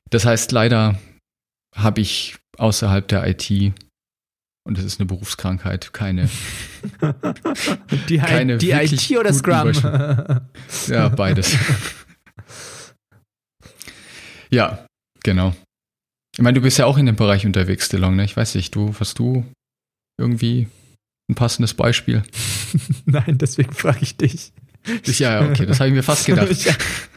Das 0.10 0.26
heißt, 0.26 0.52
leider 0.52 1.00
habe 1.76 2.02
ich 2.02 2.38
außerhalb 2.58 3.08
der 3.08 3.28
IT, 3.28 3.74
und 4.64 4.78
es 4.78 4.86
ist 4.86 5.00
eine 5.00 5.08
Berufskrankheit, 5.08 5.92
keine. 5.92 6.30
die, 8.10 8.18
keine 8.18 8.58
die 8.58 8.72
IT 8.72 9.10
oder 9.18 9.34
Scrum? 9.34 9.72
ja, 10.88 11.10
beides. 11.10 11.58
Ja, 14.50 14.86
genau. 15.24 15.56
Ich 16.36 16.42
meine, 16.42 16.56
du 16.56 16.62
bist 16.62 16.78
ja 16.78 16.86
auch 16.86 16.98
in 16.98 17.06
dem 17.06 17.16
Bereich 17.16 17.46
unterwegs, 17.46 17.90
DeLong, 17.90 18.16
ne? 18.16 18.26
Ich 18.26 18.38
weiß 18.38 18.56
nicht, 18.56 18.76
du, 18.76 18.94
hast 19.00 19.20
du 19.20 19.46
irgendwie 20.18 20.68
ein 21.30 21.36
passendes 21.36 21.74
Beispiel? 21.74 22.24
Nein, 23.06 23.38
deswegen 23.38 23.74
frage 23.74 24.00
ich 24.02 24.18
dich. 24.18 24.54
Ja, 25.06 25.48
okay, 25.48 25.66
das 25.66 25.80
habe 25.80 25.90
ich 25.90 25.96
mir 25.96 26.04
fast 26.04 26.26
gedacht. 26.28 26.50
ich, 26.50 26.68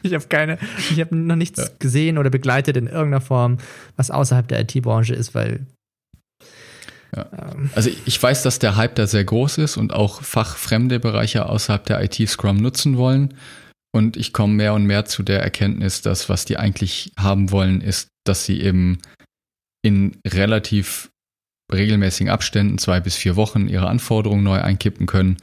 ich 0.03 0.15
habe 0.15 0.27
keine, 0.29 0.59
ich 0.91 1.01
habe 1.01 1.17
noch 1.17 1.37
nichts 1.37 1.59
ja. 1.59 1.69
gesehen 1.79 2.19
oder 2.19 2.31
begleitet 2.31 2.77
in 2.77 2.87
irgendeiner 2.87 3.21
Form, 3.21 3.59
was 3.97 4.11
außerhalb 4.11 4.47
der 4.49 4.61
IT-Branche 4.61 5.15
ist, 5.15 5.35
weil. 5.35 5.67
Ja. 7.17 7.27
Ähm, 7.33 7.71
also 7.75 7.91
ich 8.05 8.23
weiß, 8.23 8.43
dass 8.43 8.59
der 8.59 8.77
Hype 8.77 8.97
da 8.97 9.07
sehr 9.07 9.25
groß 9.25 9.59
ist 9.59 9.77
und 9.77 9.93
auch 9.93 10.23
fachfremde 10.23 11.01
Bereiche 11.01 11.47
außerhalb 11.47 11.87
der 11.87 12.03
IT 12.03 12.29
Scrum 12.29 12.57
nutzen 12.57 12.99
wollen. 12.99 13.35
Und 13.95 14.17
ich 14.17 14.33
komme 14.33 14.55
mehr 14.55 14.75
und 14.75 14.87
mehr 14.87 15.05
zu 15.05 15.23
der 15.23 15.41
Erkenntnis, 15.41 16.03
dass 16.03 16.29
was 16.29 16.45
die 16.45 16.57
eigentlich 16.57 17.13
haben 17.17 17.53
wollen, 17.53 17.81
ist, 17.81 18.09
dass 18.27 18.45
sie 18.45 18.61
eben 18.61 18.99
in 19.85 20.19
relativ 20.27 21.11
regelmäßigen 21.73 22.29
Abständen, 22.29 22.79
zwei 22.79 22.99
bis 22.99 23.15
vier 23.15 23.37
Wochen, 23.37 23.69
ihre 23.69 23.87
Anforderungen 23.87 24.43
neu 24.43 24.61
einkippen 24.61 25.07
können. 25.07 25.37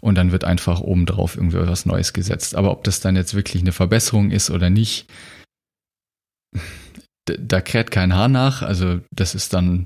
Und 0.00 0.14
dann 0.14 0.32
wird 0.32 0.44
einfach 0.44 0.80
obendrauf 0.80 1.36
irgendwie 1.36 1.58
was 1.58 1.84
Neues 1.84 2.14
gesetzt. 2.14 2.54
Aber 2.54 2.70
ob 2.70 2.82
das 2.84 3.00
dann 3.00 3.14
jetzt 3.14 3.34
wirklich 3.34 3.62
eine 3.62 3.72
Verbesserung 3.72 4.30
ist 4.30 4.48
oder 4.48 4.70
nicht, 4.70 5.06
da 7.26 7.60
kräht 7.60 7.90
kein 7.90 8.14
Haar 8.14 8.28
nach. 8.28 8.62
Also 8.62 9.00
das 9.10 9.34
ist 9.34 9.52
dann 9.52 9.84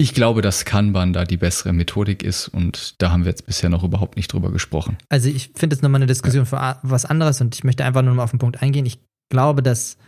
ich 0.00 0.14
glaube, 0.14 0.40
dass 0.40 0.64
Kanban 0.64 1.12
da 1.12 1.24
die 1.24 1.36
bessere 1.36 1.74
Methodik 1.74 2.22
ist 2.22 2.48
und 2.48 2.94
da 3.02 3.10
haben 3.10 3.24
wir 3.24 3.28
jetzt 3.28 3.44
bisher 3.44 3.68
noch 3.68 3.84
überhaupt 3.84 4.16
nicht 4.16 4.32
drüber 4.32 4.50
gesprochen. 4.50 4.96
Also 5.10 5.28
ich 5.28 5.50
finde 5.54 5.76
es 5.76 5.82
nochmal 5.82 5.98
eine 5.98 6.06
Diskussion 6.06 6.46
für 6.46 6.78
was 6.82 7.04
anderes 7.04 7.42
und 7.42 7.54
ich 7.54 7.64
möchte 7.64 7.84
einfach 7.84 8.00
nur 8.00 8.14
mal 8.14 8.22
auf 8.22 8.30
den 8.30 8.38
Punkt 8.38 8.62
eingehen. 8.62 8.86
Ich 8.86 8.98
glaube, 9.30 9.62
dass 9.62 9.98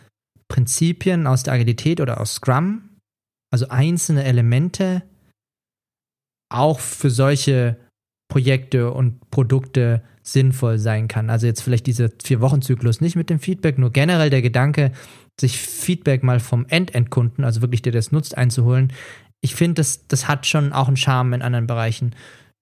Prinzipien 0.49 1.27
aus 1.27 1.43
der 1.43 1.53
Agilität 1.53 2.01
oder 2.01 2.23
aus 2.23 2.37
Scrum, 2.37 2.89
also 3.53 3.69
einzelne 3.69 4.25
Elemente, 4.25 5.03
auch 6.51 6.81
für 6.81 7.11
solche 7.11 7.77
Projekte 8.31 8.93
und 8.93 9.31
Produkte 9.31 10.03
sinnvoll 10.23 10.79
sein 10.79 11.07
kann. 11.07 11.29
Also 11.29 11.47
jetzt 11.47 11.61
vielleicht 11.61 11.87
dieser 11.87 12.09
Vier-Wochen-Zyklus 12.25 13.03
nicht 13.03 13.17
mit 13.17 13.29
dem 13.29 13.41
Feedback, 13.41 13.79
nur 13.79 13.91
generell 13.91 14.31
der 14.31 14.41
Gedanke, 14.41 14.93
sich 15.39 15.59
Feedback 15.59 16.23
mal 16.23 16.41
vom 16.41 16.65
End-End-Kunden, 16.67 17.45
also 17.45 17.61
wirklich 17.61 17.83
der 17.83 17.93
das 17.93 18.11
nutzt, 18.11 18.39
einzuholen, 18.39 18.91
ich 19.43 19.55
finde, 19.55 19.75
das, 19.75 20.07
das 20.07 20.29
hat 20.29 20.47
schon 20.47 20.73
auch 20.73 20.89
einen 20.89 20.97
Charme 20.97 21.35
in 21.35 21.43
anderen 21.43 21.67
Bereichen. 21.67 22.15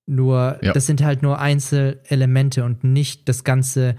Nur, 0.09 0.59
ja. 0.63 0.73
das 0.73 0.87
sind 0.87 1.03
halt 1.03 1.23
nur 1.23 1.39
Einzelelemente 1.39 2.65
und 2.65 2.83
nicht 2.83 3.29
das 3.29 3.45
ganze, 3.45 3.97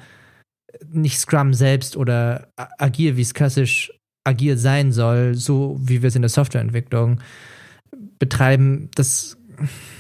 nicht 0.90 1.20
Scrum 1.20 1.54
selbst 1.54 1.96
oder 1.96 2.50
agil, 2.58 3.16
wie 3.16 3.22
es 3.22 3.34
klassisch 3.34 3.94
agil 4.28 4.58
sein 4.58 4.92
soll, 4.92 5.36
so 5.36 5.80
wie 5.80 6.02
wir 6.02 6.08
es 6.08 6.16
in 6.16 6.22
der 6.22 6.30
Softwareentwicklung 6.30 7.22
betreiben. 8.20 8.90
Das, 8.96 9.38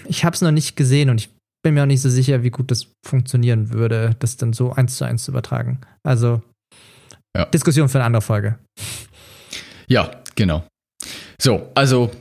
ich 0.08 0.26
habe 0.26 0.36
es 0.36 0.41
noch 0.41 0.52
nicht 0.52 0.76
gesehen 0.76 1.10
und 1.10 1.22
ich 1.22 1.30
bin 1.63 1.76
mir 1.76 1.84
auch 1.84 1.88
nicht 1.88 2.02
so 2.02 2.10
sicher, 2.10 2.44
wie 2.44 2.50
gut 2.50 2.72
das 2.72 2.88
funktionieren 3.06 3.72
würde, 3.72 4.15
das 4.20 4.38
dann 4.38 4.54
so 4.54 4.72
eins 4.74 4.98
zu 4.98 5.06
eins 5.06 5.24
zu 5.24 5.32
übertragen. 5.32 5.80
Also 6.04 6.41
ja. 7.38 7.46
Diskussion 7.46 7.89
für 7.89 8.00
eine 8.00 8.06
andere 8.06 8.22
Folge. 8.22 8.58
Ja, 9.88 10.12
genau. 10.36 10.65
So, 11.39 11.72
also 11.76 12.12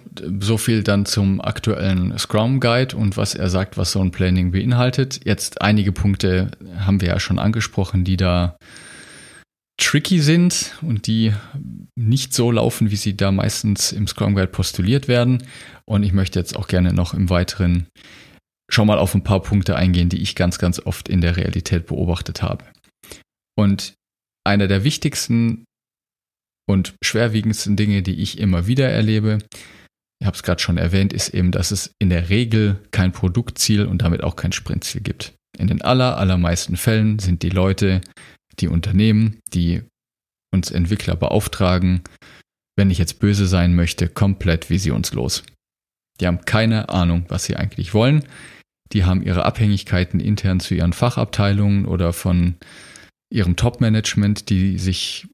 so 0.41 0.57
viel 0.57 0.83
dann 0.83 1.07
zum 1.07 1.41
aktuellen 1.41 2.17
Scrum 2.19 2.61
Guide 2.61 2.97
und 2.97 3.17
was 3.17 3.35
er 3.35 3.51
sagt, 3.51 3.77
was 3.77 3.93
so 3.93 4.01
ein 4.01 4.11
Planning 4.11 4.53
beinhaltet. 4.53 5.21
Jetzt 5.25 5.63
einige 5.63 5.93
Punkte 5.93 6.51
haben 6.79 7.01
wir 7.01 7.09
ja 7.09 7.21
schon 7.21 7.39
angesprochen, 7.39 8.05
die 8.05 8.17
da 8.17 8.57
tricky 9.81 10.21
sind 10.21 10.77
und 10.83 11.07
die 11.07 11.33
nicht 11.99 12.35
so 12.35 12.53
laufen, 12.53 12.91
wie 12.91 12.97
sie 12.97 13.17
da 13.17 13.33
meistens 13.33 13.93
im 13.93 14.07
Scrum 14.07 14.35
Guide 14.35 14.49
postuliert 14.49 15.09
werden. 15.09 15.43
Und 15.87 16.03
ich 16.03 16.13
möchte 16.13 16.39
jetzt 16.39 16.55
auch 16.55 16.69
gerne 16.69 16.93
noch 16.93 17.15
im 17.15 17.31
Weiteren 17.31 17.87
schon 18.71 18.87
mal 18.87 18.99
auf 18.99 19.15
ein 19.15 19.25
paar 19.25 19.43
Punkte 19.43 19.77
eingehen, 19.77 20.09
die 20.09 20.23
ich 20.23 20.37
ganz, 20.37 20.59
ganz 20.59 20.79
oft 20.81 21.09
in 21.09 21.21
der 21.21 21.37
Realität 21.37 21.87
beobachtet 21.87 22.43
habe. 22.43 22.65
Und 23.59 23.95
einer 24.47 24.69
der 24.69 24.85
wichtigsten 24.85 25.65
und 26.69 26.95
schwerwiegendsten 27.03 27.77
Dinge, 27.77 28.03
die 28.03 28.21
ich 28.21 28.39
immer 28.39 28.67
wieder 28.67 28.89
erlebe, 28.89 29.39
ich 30.21 30.27
habe 30.27 30.37
es 30.37 30.43
gerade 30.43 30.61
schon 30.61 30.77
erwähnt, 30.77 31.13
ist 31.13 31.31
eben, 31.31 31.51
dass 31.51 31.71
es 31.71 31.95
in 31.99 32.11
der 32.11 32.29
Regel 32.29 32.79
kein 32.91 33.13
Produktziel 33.13 33.87
und 33.87 34.03
damit 34.03 34.23
auch 34.23 34.37
kein 34.37 34.53
Sprintziel 34.53 35.01
gibt. 35.01 35.33
In 35.59 35.67
den 35.67 35.83
aller, 35.83 36.19
allermeisten 36.19 36.77
Fällen 36.77 37.19
sind 37.19 37.43
die 37.43 37.49
Leute, 37.49 38.03
die 38.61 38.69
Unternehmen, 38.69 39.41
die 39.53 39.83
uns 40.53 40.71
Entwickler 40.71 41.17
beauftragen, 41.17 42.03
wenn 42.77 42.91
ich 42.91 42.99
jetzt 42.99 43.19
böse 43.19 43.47
sein 43.47 43.75
möchte, 43.75 44.09
komplett 44.09 44.71
visionslos. 44.71 45.43
Die 46.21 46.27
haben 46.27 46.45
keine 46.45 46.91
Ahnung, 46.91 47.25
was 47.29 47.45
sie 47.45 47.57
eigentlich 47.57 47.95
wollen. 47.95 48.25
Die 48.93 49.05
haben 49.05 49.23
ihre 49.23 49.45
Abhängigkeiten 49.45 50.21
intern 50.21 50.61
zu 50.61 50.75
ihren 50.75 50.93
Fachabteilungen 50.93 51.87
oder 51.87 52.13
von 52.13 52.57
ihrem 53.33 53.57
Top-Management, 53.57 54.51
die 54.51 54.79
sich 54.79 55.29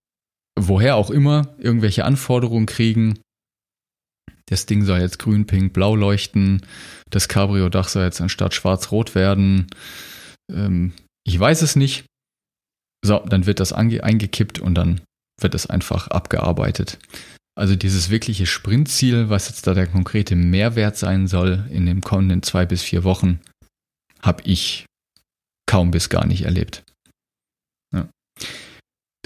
woher 0.58 0.96
auch 0.96 1.10
immer 1.10 1.54
irgendwelche 1.58 2.04
Anforderungen 2.04 2.66
kriegen. 2.66 3.18
Das 4.48 4.66
Ding 4.66 4.84
soll 4.84 5.00
jetzt 5.00 5.18
grün, 5.18 5.46
pink, 5.46 5.72
blau 5.72 5.96
leuchten. 5.96 6.64
Das 7.10 7.28
Cabrio-Dach 7.28 7.88
soll 7.88 8.04
jetzt 8.04 8.20
anstatt 8.20 8.54
schwarz-rot 8.54 9.14
werden. 9.14 9.66
Ähm, 10.52 10.92
ich 11.24 11.38
weiß 11.38 11.62
es 11.62 11.76
nicht. 11.76 12.06
So, 13.04 13.18
dann 13.20 13.46
wird 13.46 13.60
das 13.60 13.72
eingekippt 13.72 14.58
und 14.58 14.74
dann 14.74 15.00
wird 15.40 15.54
es 15.54 15.66
einfach 15.66 16.08
abgearbeitet. 16.08 16.98
Also 17.58 17.74
dieses 17.74 18.10
wirkliche 18.10 18.46
Sprintziel, 18.46 19.30
was 19.30 19.48
jetzt 19.48 19.66
da 19.66 19.74
der 19.74 19.86
konkrete 19.86 20.36
Mehrwert 20.36 20.96
sein 20.96 21.26
soll 21.26 21.66
in 21.70 21.86
den 21.86 22.02
kommenden 22.02 22.42
zwei 22.42 22.66
bis 22.66 22.82
vier 22.82 23.02
Wochen, 23.02 23.40
habe 24.22 24.42
ich 24.44 24.84
kaum 25.66 25.90
bis 25.90 26.08
gar 26.08 26.26
nicht 26.26 26.42
erlebt. 26.42 26.84
Ja. 27.94 28.08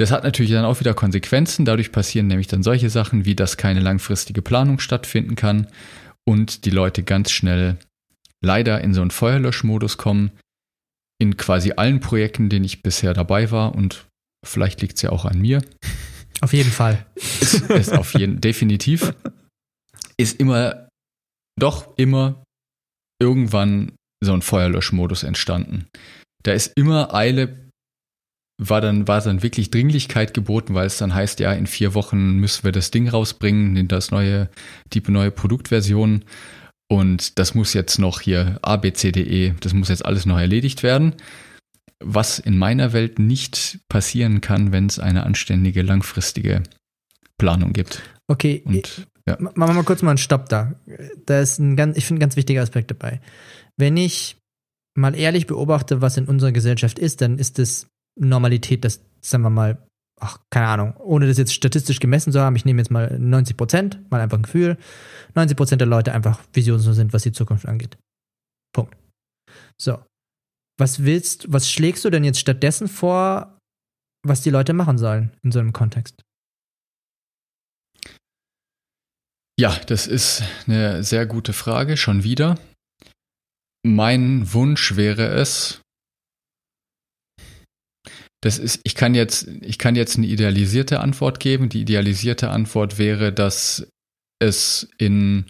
Das 0.01 0.13
hat 0.13 0.25
natürlich 0.25 0.51
dann 0.51 0.65
auch 0.65 0.81
wieder 0.81 0.95
Konsequenzen. 0.95 1.67
Dadurch 1.67 1.93
passieren 1.93 2.27
nämlich 2.27 2.47
dann 2.47 2.63
solche 2.63 2.89
Sachen, 2.89 3.27
wie 3.27 3.37
dass 3.37 3.59
keine 3.59 3.81
langfristige 3.81 4.41
Planung 4.41 4.79
stattfinden 4.79 5.37
kann 5.37 5.67
und 6.27 6.65
die 6.65 6.71
Leute 6.71 7.03
ganz 7.03 7.31
schnell 7.31 7.77
leider 8.43 8.81
in 8.81 8.95
so 8.95 9.03
einen 9.03 9.11
Feuerlöschmodus 9.11 9.99
kommen. 9.99 10.31
In 11.21 11.37
quasi 11.37 11.73
allen 11.73 12.01
Projekten, 12.01 12.49
denen 12.49 12.65
ich 12.65 12.83
bisher 12.83 13.13
dabei 13.13 13.51
war 13.51 13.75
und 13.75 14.07
vielleicht 14.43 14.81
liegt 14.81 14.97
es 14.97 15.03
ja 15.03 15.11
auch 15.11 15.27
an 15.27 15.39
mir. 15.39 15.63
Auf 16.41 16.55
jeden 16.55 16.71
Fall. 16.71 17.05
Ist, 17.17 17.69
ist 17.69 17.93
auf 17.93 18.15
jeden, 18.15 18.41
definitiv. 18.41 19.13
Ist 20.17 20.41
immer, 20.41 20.89
doch 21.61 21.95
immer 21.99 22.43
irgendwann 23.21 23.93
so 24.25 24.33
ein 24.33 24.41
Feuerlöschmodus 24.41 25.25
entstanden. 25.25 25.89
Da 26.43 26.53
ist 26.53 26.73
immer 26.79 27.13
Eile, 27.13 27.70
war 28.61 28.83
dann, 28.83 29.09
war 29.09 29.23
dann 29.23 29.43
wirklich 29.43 29.71
Dringlichkeit 29.71 30.35
geboten, 30.35 30.75
weil 30.75 30.87
es 30.87 30.99
dann 30.99 31.15
heißt, 31.15 31.41
ja, 31.41 31.53
in 31.53 31.67
vier 31.67 31.95
Wochen 31.95 32.37
müssen 32.37 32.63
wir 32.63 32.73
das 32.73 32.91
Ding 32.91 33.09
rausbringen, 33.09 33.89
das 33.89 34.11
neue, 34.11 34.51
die 34.93 35.03
neue 35.09 35.31
Produktversion. 35.31 36.25
Und 36.89 37.39
das 37.39 37.55
muss 37.55 37.73
jetzt 37.73 37.99
noch 37.99 38.21
hier 38.21 38.59
ABCDE, 38.61 39.55
das 39.61 39.73
muss 39.73 39.89
jetzt 39.89 40.05
alles 40.05 40.27
noch 40.27 40.39
erledigt 40.39 40.83
werden. 40.83 41.15
Was 42.01 42.39
in 42.39 42.59
meiner 42.59 42.93
Welt 42.93 43.19
nicht 43.19 43.79
passieren 43.89 44.43
kann, 44.43 44.73
wenn 44.73 44.87
es 44.87 44.99
eine 44.99 45.25
anständige, 45.25 45.81
langfristige 45.81 46.63
Planung 47.39 47.73
gibt. 47.73 48.03
Okay, 48.29 48.63
Und, 48.67 49.07
ja. 49.27 49.37
machen 49.39 49.55
wir 49.57 49.73
mal 49.73 49.85
kurz 49.85 50.03
mal 50.03 50.11
einen 50.11 50.19
Stopp 50.19 50.51
da. 50.51 50.75
Da 51.25 51.41
ist 51.41 51.59
ein 51.59 51.77
ganz, 51.77 51.97
ich 51.97 52.05
finde, 52.05 52.19
ein 52.19 52.25
ganz 52.25 52.37
wichtiger 52.37 52.63
Aspekt 52.63 52.91
dabei. 52.91 53.21
Wenn 53.79 53.97
ich 53.97 54.37
mal 54.95 55.15
ehrlich 55.15 55.47
beobachte, 55.47 56.03
was 56.03 56.19
in 56.19 56.27
unserer 56.27 56.53
Gesellschaft 56.53 56.99
ist, 56.99 57.23
dann 57.23 57.39
ist 57.39 57.59
es 57.59 57.90
Normalität, 58.19 58.85
dass, 58.85 59.03
sagen 59.21 59.43
wir 59.43 59.51
mal, 59.51 59.87
ach, 60.21 60.39
keine 60.51 60.69
Ahnung, 60.69 60.97
ohne 60.99 61.27
das 61.27 61.39
jetzt 61.39 61.55
statistisch 61.55 61.99
gemessen 61.99 62.33
zu 62.33 62.41
haben, 62.41 62.57
ich 62.57 62.65
nehme 62.65 62.81
jetzt 62.81 62.91
mal 62.91 63.19
90 63.19 63.57
Prozent, 63.57 64.11
mal 64.11 64.21
einfach 64.21 64.39
ein 64.39 64.43
Gefühl, 64.43 64.77
90 65.35 65.57
Prozent 65.57 65.81
der 65.81 65.89
Leute 65.89 66.13
einfach 66.13 66.43
visionslos 66.53 66.97
sind, 66.97 67.13
was 67.13 67.23
die 67.23 67.33
Zukunft 67.33 67.67
angeht. 67.67 67.97
Punkt. 68.75 68.97
So. 69.81 70.05
Was 70.79 71.05
willst, 71.05 71.53
was 71.53 71.71
schlägst 71.71 72.05
du 72.05 72.11
denn 72.11 72.25
jetzt 72.25 72.41
stattdessen 72.41 72.89
vor, 72.89 73.59
was 74.27 74.43
die 74.43 74.51
Leute 74.51 74.73
machen 74.73 74.99
sollen 74.99 75.31
in 75.43 75.53
so 75.53 75.59
einem 75.59 75.73
Kontext? 75.73 76.23
Ja, 79.59 79.79
das 79.87 80.07
ist 80.07 80.43
eine 80.67 81.05
sehr 81.05 81.27
gute 81.27 81.53
Frage, 81.53 81.99
schon 81.99 82.25
wieder. 82.25 82.59
Mein 83.85 84.53
Wunsch 84.55 84.97
wäre 84.97 85.27
es, 85.27 85.83
das 88.43 88.59
ist, 88.59 88.81
ich 88.85 88.95
kann 88.95 89.15
jetzt, 89.15 89.49
ich 89.61 89.79
kann 89.79 89.97
jetzt 89.97 90.17
eine 90.17 90.27
idealisierte 90.27 91.01
Antwort 91.01 91.41
geben. 91.41 91.69
Die 91.69 91.83
idealisierte 91.83 92.51
Antwort 92.51 92.99
wäre, 92.99 93.33
dass 93.33 93.87
es 94.39 94.89
in 94.97 95.45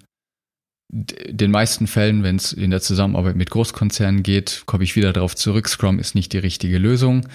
den 0.92 1.52
meisten 1.52 1.86
Fällen, 1.86 2.24
wenn 2.24 2.34
es 2.34 2.52
in 2.52 2.72
der 2.72 2.80
Zusammenarbeit 2.80 3.36
mit 3.36 3.50
Großkonzernen 3.50 4.24
geht, 4.24 4.64
komme 4.66 4.82
ich 4.82 4.96
wieder 4.96 5.12
darauf 5.12 5.36
zurück. 5.36 5.68
Scrum 5.68 6.00
ist 6.00 6.16
nicht 6.16 6.32
die 6.32 6.38
richtige 6.38 6.78
Lösung. 6.78 7.28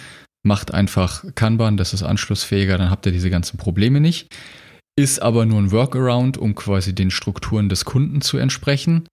Macht 0.44 0.74
einfach 0.74 1.24
Kanban, 1.36 1.78
das 1.78 1.94
ist 1.94 2.04
anschlussfähiger, 2.04 2.78
dann 2.78 2.90
habt 2.90 3.06
ihr 3.06 3.14
diese 3.14 3.30
ganzen 3.30 3.58
Probleme 3.58 4.02
nicht. 4.02 4.36
Ist 4.98 5.22
aber 5.22 5.46
nur 5.46 5.60
ein 5.60 5.72
Workaround, 5.72 6.38
um 6.38 6.54
quasi 6.54 6.94
den 6.94 7.12
Strukturen 7.12 7.70
des 7.70 7.86
Kunden 7.86 8.22
zu 8.22 8.38
entsprechen, 8.38 9.08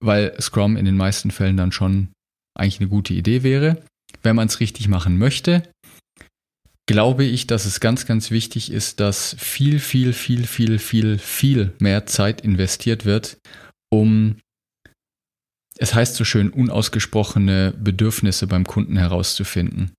weil 0.00 0.40
Scrum 0.40 0.76
in 0.76 0.84
den 0.84 0.96
meisten 0.96 1.32
Fällen 1.32 1.56
dann 1.56 1.72
schon 1.72 2.12
eigentlich 2.54 2.80
eine 2.80 2.88
gute 2.88 3.14
Idee 3.14 3.42
wäre 3.42 3.82
wenn 4.22 4.36
man 4.36 4.48
es 4.48 4.60
richtig 4.60 4.88
machen 4.88 5.18
möchte, 5.18 5.62
glaube 6.86 7.24
ich, 7.24 7.46
dass 7.46 7.64
es 7.64 7.80
ganz, 7.80 8.06
ganz 8.06 8.30
wichtig 8.30 8.70
ist, 8.70 9.00
dass 9.00 9.36
viel, 9.38 9.78
viel, 9.78 10.12
viel, 10.12 10.46
viel, 10.46 10.78
viel, 10.78 11.18
viel 11.18 11.72
mehr 11.78 12.06
Zeit 12.06 12.40
investiert 12.40 13.04
wird, 13.04 13.38
um, 13.90 14.36
es 15.78 15.94
heißt 15.94 16.16
so 16.16 16.24
schön, 16.24 16.50
unausgesprochene 16.50 17.72
Bedürfnisse 17.78 18.46
beim 18.46 18.66
Kunden 18.66 18.96
herauszufinden. 18.96 19.92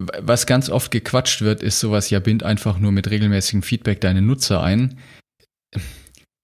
Was 0.00 0.46
ganz 0.46 0.68
oft 0.68 0.90
gequatscht 0.90 1.42
wird, 1.42 1.62
ist 1.62 1.80
sowas, 1.80 2.10
ja, 2.10 2.18
bind 2.18 2.42
einfach 2.42 2.78
nur 2.78 2.92
mit 2.92 3.10
regelmäßigem 3.10 3.62
Feedback 3.62 4.00
deine 4.00 4.22
Nutzer 4.22 4.62
ein. 4.62 4.98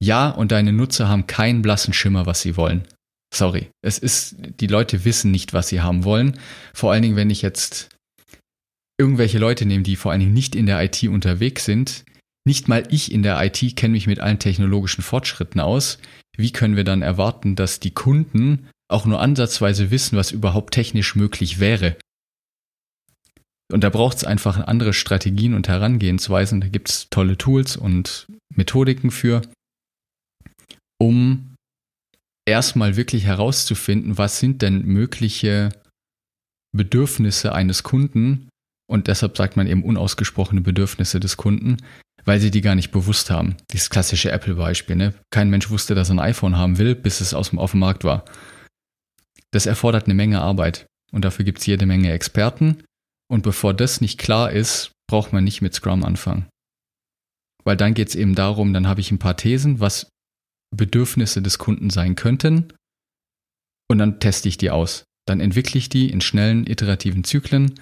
Ja, 0.01 0.31
und 0.31 0.53
deine 0.53 0.73
Nutzer 0.73 1.09
haben 1.09 1.27
keinen 1.27 1.63
blassen 1.63 1.93
Schimmer, 1.93 2.27
was 2.27 2.41
sie 2.41 2.57
wollen. 2.57 2.87
Sorry. 3.35 3.71
Es 3.83 3.99
ist, 3.99 4.37
die 4.61 4.67
Leute 4.67 5.05
wissen 5.05 5.31
nicht, 5.31 5.53
was 5.53 5.69
sie 5.69 5.81
haben 5.81 6.05
wollen. 6.05 6.39
Vor 6.75 6.93
allen 6.93 7.03
Dingen, 7.03 7.17
wenn 7.17 7.31
ich 7.31 7.43
jetzt 7.43 7.91
irgendwelche 8.99 9.39
Leute 9.39 9.65
nehme, 9.65 9.83
die 9.83 9.97
vor 9.97 10.11
allen 10.11 10.21
Dingen 10.21 10.35
nicht 10.35 10.57
in 10.57 10.67
der 10.67 10.83
IT 10.83 11.03
unterwegs 11.05 11.65
sind. 11.65 12.05
Nicht 12.45 12.69
mal 12.69 12.85
ich 12.91 13.13
in 13.13 13.23
der 13.23 13.43
IT 13.45 13.77
kenne 13.77 13.93
mich 13.93 14.07
mit 14.07 14.21
allen 14.21 14.39
technologischen 14.39 15.03
Fortschritten 15.03 15.61
aus. 15.61 15.99
Wie 16.37 16.53
können 16.53 16.77
wir 16.77 16.85
dann 16.85 17.03
erwarten, 17.03 17.57
dass 17.57 17.81
die 17.81 17.91
Kunden 17.91 18.69
auch 18.89 19.05
nur 19.05 19.21
ansatzweise 19.21 19.91
wissen, 19.91 20.17
was 20.17 20.31
überhaupt 20.31 20.75
technisch 20.75 21.15
möglich 21.15 21.61
wäre? 21.61 21.97
Und 23.71 23.85
da 23.85 23.91
braucht 23.91 24.17
es 24.17 24.25
einfach 24.25 24.67
andere 24.67 24.95
Strategien 24.95 25.53
und 25.53 25.69
Herangehensweisen. 25.69 26.61
Da 26.63 26.69
gibt 26.69 26.89
es 26.89 27.09
tolle 27.11 27.37
Tools 27.37 27.77
und 27.77 28.27
Methodiken 28.55 29.11
für, 29.11 29.43
um 30.99 31.48
erstmal 32.49 32.97
wirklich 32.97 33.25
herauszufinden, 33.25 34.19
was 34.19 34.41
sind 34.41 34.63
denn 34.63 34.85
mögliche 34.85 35.71
Bedürfnisse 36.73 37.53
eines 37.53 37.83
Kunden 37.83 38.49
und 38.91 39.07
deshalb 39.07 39.37
sagt 39.37 39.57
man 39.57 39.67
eben 39.67 39.85
unausgesprochene 39.85 40.61
Bedürfnisse 40.61 41.21
des 41.21 41.37
Kunden, 41.37 41.77
weil 42.25 42.41
sie 42.41 42.51
die 42.51 42.61
gar 42.61 42.75
nicht 42.75 42.91
bewusst 42.91 43.31
haben. 43.31 43.57
Dieses 43.73 43.91
klassische 43.91 44.33
Apple-Beispiel. 44.33 44.97
Ne? 44.97 45.15
Kein 45.31 45.51
Mensch 45.51 45.71
wusste, 45.71 45.95
dass 45.95 46.11
er 46.11 46.17
ein 46.17 46.21
iPhone 46.21 46.57
haben 46.57 46.79
will, 46.79 46.95
bis 46.95 47.21
es 47.21 47.35
aus 47.35 47.51
dem, 47.51 47.59
auf 47.59 47.73
dem 47.73 47.81
Markt 47.81 48.05
war. 48.05 48.25
Das 49.51 49.67
erfordert 49.67 50.05
eine 50.05 50.15
Menge 50.15 50.41
Arbeit 50.41 50.87
und 51.13 51.25
dafür 51.25 51.45
gibt 51.45 51.59
es 51.59 51.67
jede 51.67 51.87
Menge 51.87 52.13
Experten. 52.13 52.83
Und 53.31 53.43
bevor 53.43 53.75
das 53.75 54.01
nicht 54.01 54.19
klar 54.19 54.51
ist, 54.51 54.93
braucht 55.07 55.33
man 55.33 55.45
nicht 55.45 55.61
mit 55.61 55.75
Scrum 55.75 56.05
anfangen. 56.05 56.47
Weil 57.65 57.77
dann 57.77 57.95
geht 57.95 58.09
es 58.09 58.15
eben 58.15 58.35
darum, 58.35 58.73
dann 58.73 58.89
habe 58.89 59.01
ich 59.01 59.11
ein 59.11 59.19
paar 59.19 59.37
Thesen, 59.37 59.81
was 59.81 60.09
Bedürfnisse 60.75 61.43
des 61.43 61.59
Kunden 61.59 61.91
sein 61.91 62.15
könnten 62.15 62.73
und 63.91 63.99
dann 63.99 64.21
teste 64.21 64.49
ich 64.49 64.59
die 64.59 64.71
aus. 64.71 65.05
Dann 65.27 65.41
entwickle 65.41 65.79
ich 65.79 65.89
die 65.89 66.11
in 66.11 66.21
schnellen, 66.21 66.67
iterativen 66.67 67.25
Zyklen 67.25 67.75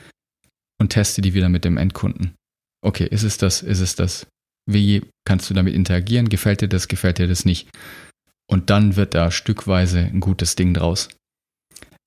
und 0.81 0.91
teste 0.91 1.23
die 1.23 1.35
wieder 1.35 1.49
mit 1.49 1.65
dem 1.65 1.77
Endkunden. 1.77 2.35
Okay, 2.85 3.07
ist 3.07 3.23
es 3.23 3.39
das, 3.39 3.63
ist 3.63 3.81
es 3.81 3.97
das? 3.97 4.27
Wie 4.69 5.03
kannst 5.25 5.49
du 5.49 5.55
damit 5.55 5.75
interagieren? 5.75 6.29
Gefällt 6.29 6.61
dir 6.61 6.69
das, 6.69 6.89
gefällt 6.89 7.19
dir 7.19 7.29
das 7.29 7.45
nicht? 7.45 7.69
Und 8.49 8.71
dann 8.71 8.97
wird 8.97 9.15
da 9.15 9.31
stückweise 9.31 10.01
ein 10.01 10.21
gutes 10.21 10.57
Ding 10.57 10.75
draus. 10.75 11.09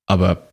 Aber, 0.07 0.49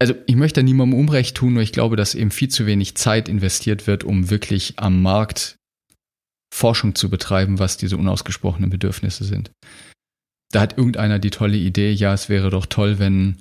also 0.00 0.14
ich 0.26 0.36
möchte 0.36 0.62
niemandem 0.62 0.98
Unrecht 0.98 1.36
tun, 1.36 1.54
nur 1.54 1.62
ich 1.62 1.72
glaube, 1.72 1.96
dass 1.96 2.14
eben 2.14 2.30
viel 2.30 2.48
zu 2.48 2.66
wenig 2.66 2.96
Zeit 2.96 3.28
investiert 3.28 3.86
wird, 3.86 4.04
um 4.04 4.30
wirklich 4.30 4.78
am 4.78 5.02
Markt 5.02 5.55
Forschung 6.54 6.94
zu 6.94 7.10
betreiben, 7.10 7.58
was 7.58 7.76
diese 7.76 7.96
unausgesprochenen 7.96 8.70
Bedürfnisse 8.70 9.24
sind. 9.24 9.50
Da 10.52 10.60
hat 10.60 10.78
irgendeiner 10.78 11.18
die 11.18 11.30
tolle 11.30 11.56
Idee, 11.56 11.92
ja, 11.92 12.14
es 12.14 12.28
wäre 12.28 12.50
doch 12.50 12.66
toll, 12.66 12.98
wenn 12.98 13.38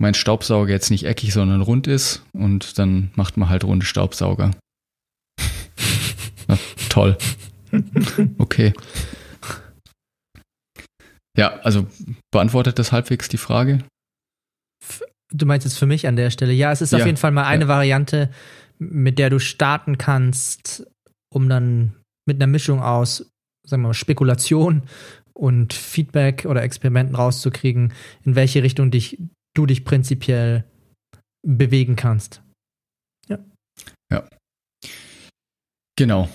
mein 0.00 0.14
Staubsauger 0.14 0.70
jetzt 0.70 0.90
nicht 0.90 1.04
eckig, 1.04 1.32
sondern 1.32 1.60
rund 1.60 1.86
ist 1.86 2.22
und 2.32 2.78
dann 2.78 3.10
macht 3.14 3.36
man 3.36 3.48
halt 3.48 3.64
runde 3.64 3.86
Staubsauger. 3.86 4.52
ja, 6.48 6.58
toll. 6.88 7.18
Okay. 8.38 8.72
Ja, 11.36 11.54
also 11.60 11.88
beantwortet 12.30 12.78
das 12.78 12.92
halbwegs 12.92 13.28
die 13.28 13.38
Frage? 13.38 13.82
Du 15.32 15.46
meinst 15.46 15.64
jetzt 15.64 15.78
für 15.78 15.86
mich 15.86 16.06
an 16.06 16.14
der 16.14 16.30
Stelle? 16.30 16.52
Ja, 16.52 16.70
es 16.70 16.80
ist 16.80 16.92
ja, 16.92 16.98
auf 16.98 17.06
jeden 17.06 17.16
Fall 17.16 17.32
mal 17.32 17.44
eine 17.44 17.64
ja. 17.64 17.68
Variante, 17.68 18.30
mit 18.78 19.18
der 19.18 19.30
du 19.30 19.38
starten 19.38 19.98
kannst, 19.98 20.86
um 21.32 21.48
dann 21.48 21.94
mit 22.26 22.36
einer 22.36 22.46
Mischung 22.46 22.80
aus, 22.80 23.30
sagen 23.66 23.82
wir 23.82 23.88
mal, 23.88 23.94
Spekulation 23.94 24.82
und 25.32 25.72
Feedback 25.72 26.46
oder 26.46 26.62
Experimenten 26.62 27.16
rauszukriegen, 27.16 27.92
in 28.24 28.34
welche 28.34 28.62
Richtung 28.62 28.90
dich, 28.90 29.18
du 29.54 29.66
dich 29.66 29.84
prinzipiell 29.84 30.64
bewegen 31.46 31.96
kannst. 31.96 32.42
Ja. 33.28 33.38
Ja. 34.12 34.28
Genau. 35.96 36.28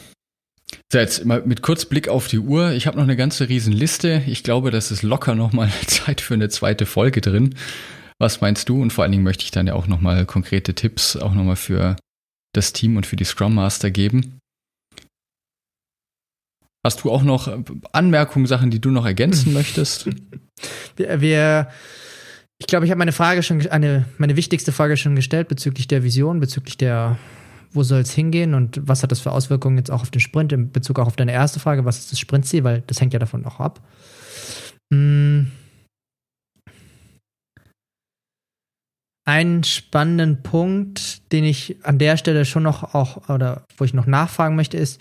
So, 0.91 0.99
jetzt 0.99 1.25
mal 1.25 1.43
mit 1.45 1.61
kurz 1.61 1.85
Blick 1.85 2.07
auf 2.07 2.27
die 2.27 2.39
Uhr. 2.39 2.71
Ich 2.71 2.87
habe 2.87 2.97
noch 2.97 3.03
eine 3.03 3.15
ganze 3.15 3.49
Riesenliste. 3.49 4.23
Ich 4.27 4.43
glaube, 4.43 4.71
das 4.71 4.91
ist 4.91 5.03
locker 5.03 5.35
nochmal 5.35 5.69
Zeit 5.87 6.21
für 6.21 6.33
eine 6.33 6.49
zweite 6.49 6.85
Folge 6.85 7.21
drin. 7.21 7.55
Was 8.19 8.41
meinst 8.41 8.69
du? 8.69 8.81
Und 8.81 8.91
vor 8.91 9.03
allen 9.03 9.11
Dingen 9.11 9.23
möchte 9.23 9.43
ich 9.43 9.51
dann 9.51 9.67
ja 9.67 9.73
auch 9.73 9.87
nochmal 9.87 10.25
konkrete 10.25 10.73
Tipps 10.73 11.15
auch 11.15 11.33
nochmal 11.33 11.55
für 11.55 11.95
das 12.59 12.73
Team 12.73 12.97
und 12.97 13.05
für 13.05 13.15
die 13.15 13.23
Scrum 13.23 13.55
Master 13.55 13.89
geben. 13.89 14.39
Hast 16.85 17.03
du 17.03 17.11
auch 17.11 17.23
noch 17.23 17.51
Anmerkungen, 17.91 18.45
Sachen, 18.45 18.71
die 18.71 18.79
du 18.79 18.91
noch 18.91 19.05
ergänzen 19.05 19.53
möchtest? 19.59 20.07
Wir, 20.95 21.21
wir 21.21 21.69
ich 22.57 22.67
glaube, 22.67 22.85
ich 22.85 22.91
habe 22.91 22.99
meine 22.99 23.13
Frage 23.13 23.41
schon, 23.41 23.65
eine, 23.67 24.05
meine 24.17 24.35
wichtigste 24.35 24.73
Frage 24.73 24.97
schon 24.97 25.15
gestellt 25.15 25.47
bezüglich 25.47 25.87
der 25.87 26.03
Vision, 26.03 26.41
bezüglich 26.41 26.77
der 26.77 27.17
wo 27.71 27.83
soll 27.83 28.01
es 28.01 28.11
hingehen 28.11 28.55
und 28.55 28.81
was 28.83 29.03
hat 29.03 29.11
das 29.11 29.19
für 29.19 29.31
Auswirkungen 29.31 29.77
jetzt 29.77 29.91
auch 29.91 30.01
auf 30.01 30.09
den 30.09 30.21
Sprint 30.21 30.51
in 30.51 30.71
Bezug 30.71 30.99
auch 30.99 31.07
auf 31.07 31.15
deine 31.15 31.33
erste 31.33 31.59
Frage, 31.59 31.85
was 31.85 31.99
ist 31.99 32.11
das 32.11 32.19
Sprintziel, 32.19 32.63
weil 32.63 32.83
das 32.87 32.99
hängt 32.99 33.13
ja 33.13 33.19
davon 33.19 33.45
auch 33.45 33.59
ab. 33.59 33.81
Hm. 34.91 35.51
Einen 39.29 39.63
spannenden 39.63 40.41
Punkt, 40.41 41.31
den 41.31 41.43
ich 41.43 41.85
an 41.85 41.99
der 41.99 42.17
Stelle 42.17 42.45
schon 42.45 42.63
noch 42.63 42.95
auch 42.95 43.29
oder 43.29 43.63
wo 43.77 43.83
ich 43.83 43.93
noch 43.93 44.07
nachfragen 44.07 44.55
möchte, 44.55 44.75
ist, 44.75 44.99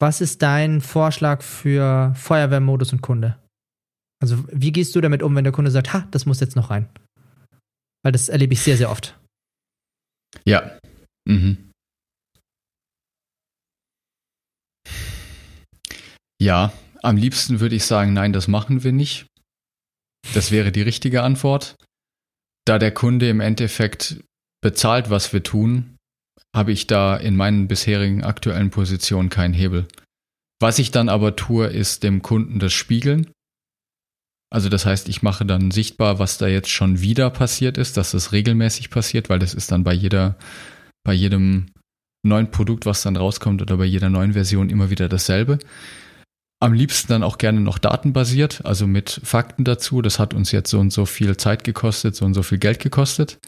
was 0.00 0.20
ist 0.20 0.42
dein 0.42 0.80
Vorschlag 0.80 1.42
für 1.42 2.12
Feuerwehrmodus 2.16 2.92
und 2.92 3.02
Kunde? 3.02 3.38
Also, 4.20 4.44
wie 4.50 4.72
gehst 4.72 4.96
du 4.96 5.00
damit 5.00 5.22
um, 5.22 5.36
wenn 5.36 5.44
der 5.44 5.52
Kunde 5.52 5.70
sagt, 5.70 5.92
ha, 5.92 6.08
das 6.10 6.26
muss 6.26 6.40
jetzt 6.40 6.56
noch 6.56 6.70
rein? 6.70 6.88
Weil 8.02 8.10
das 8.10 8.28
erlebe 8.28 8.52
ich 8.52 8.62
sehr, 8.62 8.76
sehr 8.76 8.90
oft. 8.90 9.16
Ja. 10.44 10.80
Mhm. 11.28 11.70
Ja, 16.42 16.72
am 17.04 17.16
liebsten 17.16 17.60
würde 17.60 17.76
ich 17.76 17.84
sagen, 17.84 18.12
nein, 18.12 18.32
das 18.32 18.48
machen 18.48 18.82
wir 18.82 18.90
nicht. 18.90 19.28
Das 20.34 20.50
wäre 20.50 20.72
die 20.72 20.82
richtige 20.82 21.22
Antwort. 21.22 21.76
Da 22.66 22.78
der 22.78 22.92
Kunde 22.92 23.28
im 23.28 23.40
Endeffekt 23.40 24.22
bezahlt, 24.60 25.08
was 25.08 25.32
wir 25.32 25.42
tun, 25.42 25.96
habe 26.54 26.72
ich 26.72 26.86
da 26.86 27.16
in 27.16 27.36
meinen 27.36 27.68
bisherigen 27.68 28.24
aktuellen 28.24 28.70
Positionen 28.70 29.30
keinen 29.30 29.54
Hebel. 29.54 29.86
Was 30.60 30.78
ich 30.78 30.90
dann 30.90 31.08
aber 31.08 31.36
tue, 31.36 31.66
ist 31.66 32.02
dem 32.02 32.22
Kunden 32.22 32.58
das 32.58 32.72
Spiegeln. 32.72 33.30
Also 34.50 34.68
das 34.68 34.86
heißt, 34.86 35.08
ich 35.08 35.22
mache 35.22 35.44
dann 35.44 35.70
sichtbar, 35.70 36.18
was 36.18 36.38
da 36.38 36.46
jetzt 36.46 36.70
schon 36.70 37.00
wieder 37.00 37.30
passiert 37.30 37.78
ist, 37.78 37.96
dass 37.96 38.12
das 38.12 38.32
regelmäßig 38.32 38.90
passiert, 38.90 39.28
weil 39.28 39.38
das 39.38 39.54
ist 39.54 39.70
dann 39.70 39.84
bei 39.84 39.92
jeder, 39.92 40.36
bei 41.04 41.12
jedem 41.12 41.66
neuen 42.24 42.50
Produkt, 42.50 42.86
was 42.86 43.02
dann 43.02 43.16
rauskommt 43.16 43.62
oder 43.62 43.76
bei 43.76 43.84
jeder 43.84 44.08
neuen 44.08 44.32
Version 44.32 44.70
immer 44.70 44.90
wieder 44.90 45.08
dasselbe. 45.08 45.58
Am 46.66 46.72
liebsten 46.72 47.12
dann 47.12 47.22
auch 47.22 47.38
gerne 47.38 47.60
noch 47.60 47.78
datenbasiert, 47.78 48.64
also 48.64 48.88
mit 48.88 49.20
Fakten 49.22 49.62
dazu. 49.62 50.02
Das 50.02 50.18
hat 50.18 50.34
uns 50.34 50.50
jetzt 50.50 50.68
so 50.68 50.80
und 50.80 50.92
so 50.92 51.06
viel 51.06 51.36
Zeit 51.36 51.62
gekostet, 51.62 52.16
so 52.16 52.24
und 52.24 52.34
so 52.34 52.42
viel 52.42 52.58
Geld 52.58 52.80
gekostet. 52.80 53.38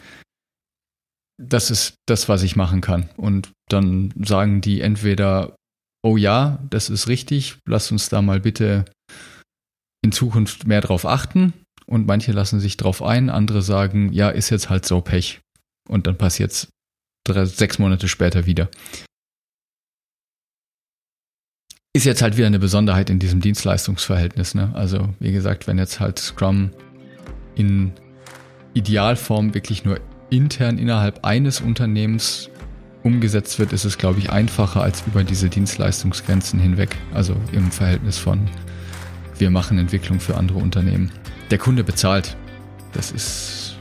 Das 1.37 1.69
ist 1.69 1.95
das, 2.07 2.29
was 2.29 2.43
ich 2.43 2.55
machen 2.55 2.79
kann. 2.79 3.09
Und 3.17 3.51
dann 3.67 4.13
sagen 4.23 4.61
die 4.61 4.79
entweder, 4.79 5.57
oh 6.01 6.15
ja, 6.15 6.59
das 6.69 6.89
ist 6.89 7.09
richtig, 7.09 7.57
lass 7.67 7.91
uns 7.91 8.07
da 8.07 8.21
mal 8.21 8.39
bitte 8.39 8.85
in 10.01 10.13
Zukunft 10.13 10.65
mehr 10.65 10.79
drauf 10.79 11.05
achten. 11.05 11.51
Und 11.87 12.07
manche 12.07 12.31
lassen 12.31 12.61
sich 12.61 12.77
drauf 12.77 13.03
ein, 13.03 13.29
andere 13.29 13.61
sagen, 13.61 14.13
ja, 14.13 14.29
ist 14.29 14.49
jetzt 14.49 14.69
halt 14.69 14.85
so 14.85 15.01
Pech. 15.01 15.41
Und 15.89 16.07
dann 16.07 16.17
passiert 16.17 16.51
es 16.51 16.69
sechs 17.57 17.79
Monate 17.79 18.07
später 18.07 18.45
wieder. 18.45 18.69
Ist 21.99 22.05
jetzt 22.05 22.21
halt 22.21 22.37
wieder 22.37 22.47
eine 22.47 22.59
Besonderheit 22.59 23.09
in 23.09 23.19
diesem 23.19 23.41
Dienstleistungsverhältnis. 23.41 24.55
Ne? 24.55 24.71
Also 24.73 25.09
wie 25.19 25.33
gesagt, 25.33 25.67
wenn 25.67 25.77
jetzt 25.77 25.99
halt 25.99 26.17
Scrum 26.17 26.69
in 27.55 27.91
Idealform 28.73 29.53
wirklich 29.53 29.83
nur 29.83 29.99
intern 30.29 30.77
innerhalb 30.77 31.25
eines 31.25 31.59
Unternehmens 31.59 32.49
umgesetzt 33.03 33.59
wird, 33.59 33.73
ist 33.73 33.83
es, 33.83 33.97
glaube 33.97 34.19
ich, 34.19 34.29
einfacher 34.29 34.81
als 34.81 35.03
über 35.07 35.25
diese 35.25 35.49
Dienstleistungsgrenzen 35.49 36.57
hinweg. 36.57 36.95
Also 37.13 37.35
im 37.51 37.69
Verhältnis 37.69 38.17
von 38.17 38.49
wir 39.37 39.49
machen 39.49 39.77
Entwicklung 39.77 40.21
für 40.21 40.37
andere 40.37 40.59
Unternehmen. 40.59 41.11
Der 41.51 41.57
Kunde 41.57 41.83
bezahlt. 41.83 42.37
Das 42.93 43.11
ist, 43.11 43.75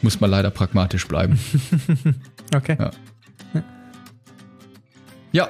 muss 0.00 0.18
man 0.18 0.32
leider 0.32 0.50
pragmatisch 0.50 1.06
bleiben. 1.06 1.38
okay. 2.56 2.76
Ja. 2.76 2.90
ja. 5.30 5.48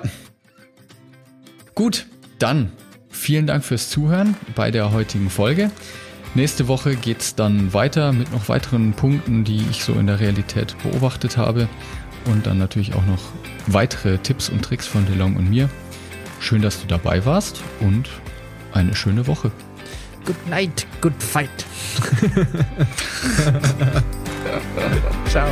Gut, 1.82 2.06
dann 2.38 2.70
vielen 3.10 3.48
Dank 3.48 3.64
fürs 3.64 3.90
Zuhören 3.90 4.36
bei 4.54 4.70
der 4.70 4.92
heutigen 4.92 5.28
Folge. 5.28 5.68
Nächste 6.36 6.68
Woche 6.68 6.94
geht 6.94 7.20
es 7.22 7.34
dann 7.34 7.74
weiter 7.74 8.12
mit 8.12 8.30
noch 8.30 8.48
weiteren 8.48 8.92
Punkten, 8.92 9.42
die 9.42 9.66
ich 9.68 9.82
so 9.82 9.94
in 9.94 10.06
der 10.06 10.20
Realität 10.20 10.76
beobachtet 10.84 11.36
habe. 11.36 11.68
Und 12.26 12.46
dann 12.46 12.58
natürlich 12.58 12.94
auch 12.94 13.04
noch 13.06 13.18
weitere 13.66 14.18
Tipps 14.18 14.48
und 14.48 14.62
Tricks 14.62 14.86
von 14.86 15.06
DeLong 15.06 15.34
und 15.34 15.50
mir. 15.50 15.68
Schön, 16.38 16.62
dass 16.62 16.80
du 16.80 16.86
dabei 16.86 17.24
warst 17.24 17.60
und 17.80 18.08
eine 18.72 18.94
schöne 18.94 19.26
Woche. 19.26 19.50
Good 20.24 20.48
night, 20.48 20.86
good 21.00 21.20
fight. 21.20 21.50
Ciao. 25.28 25.48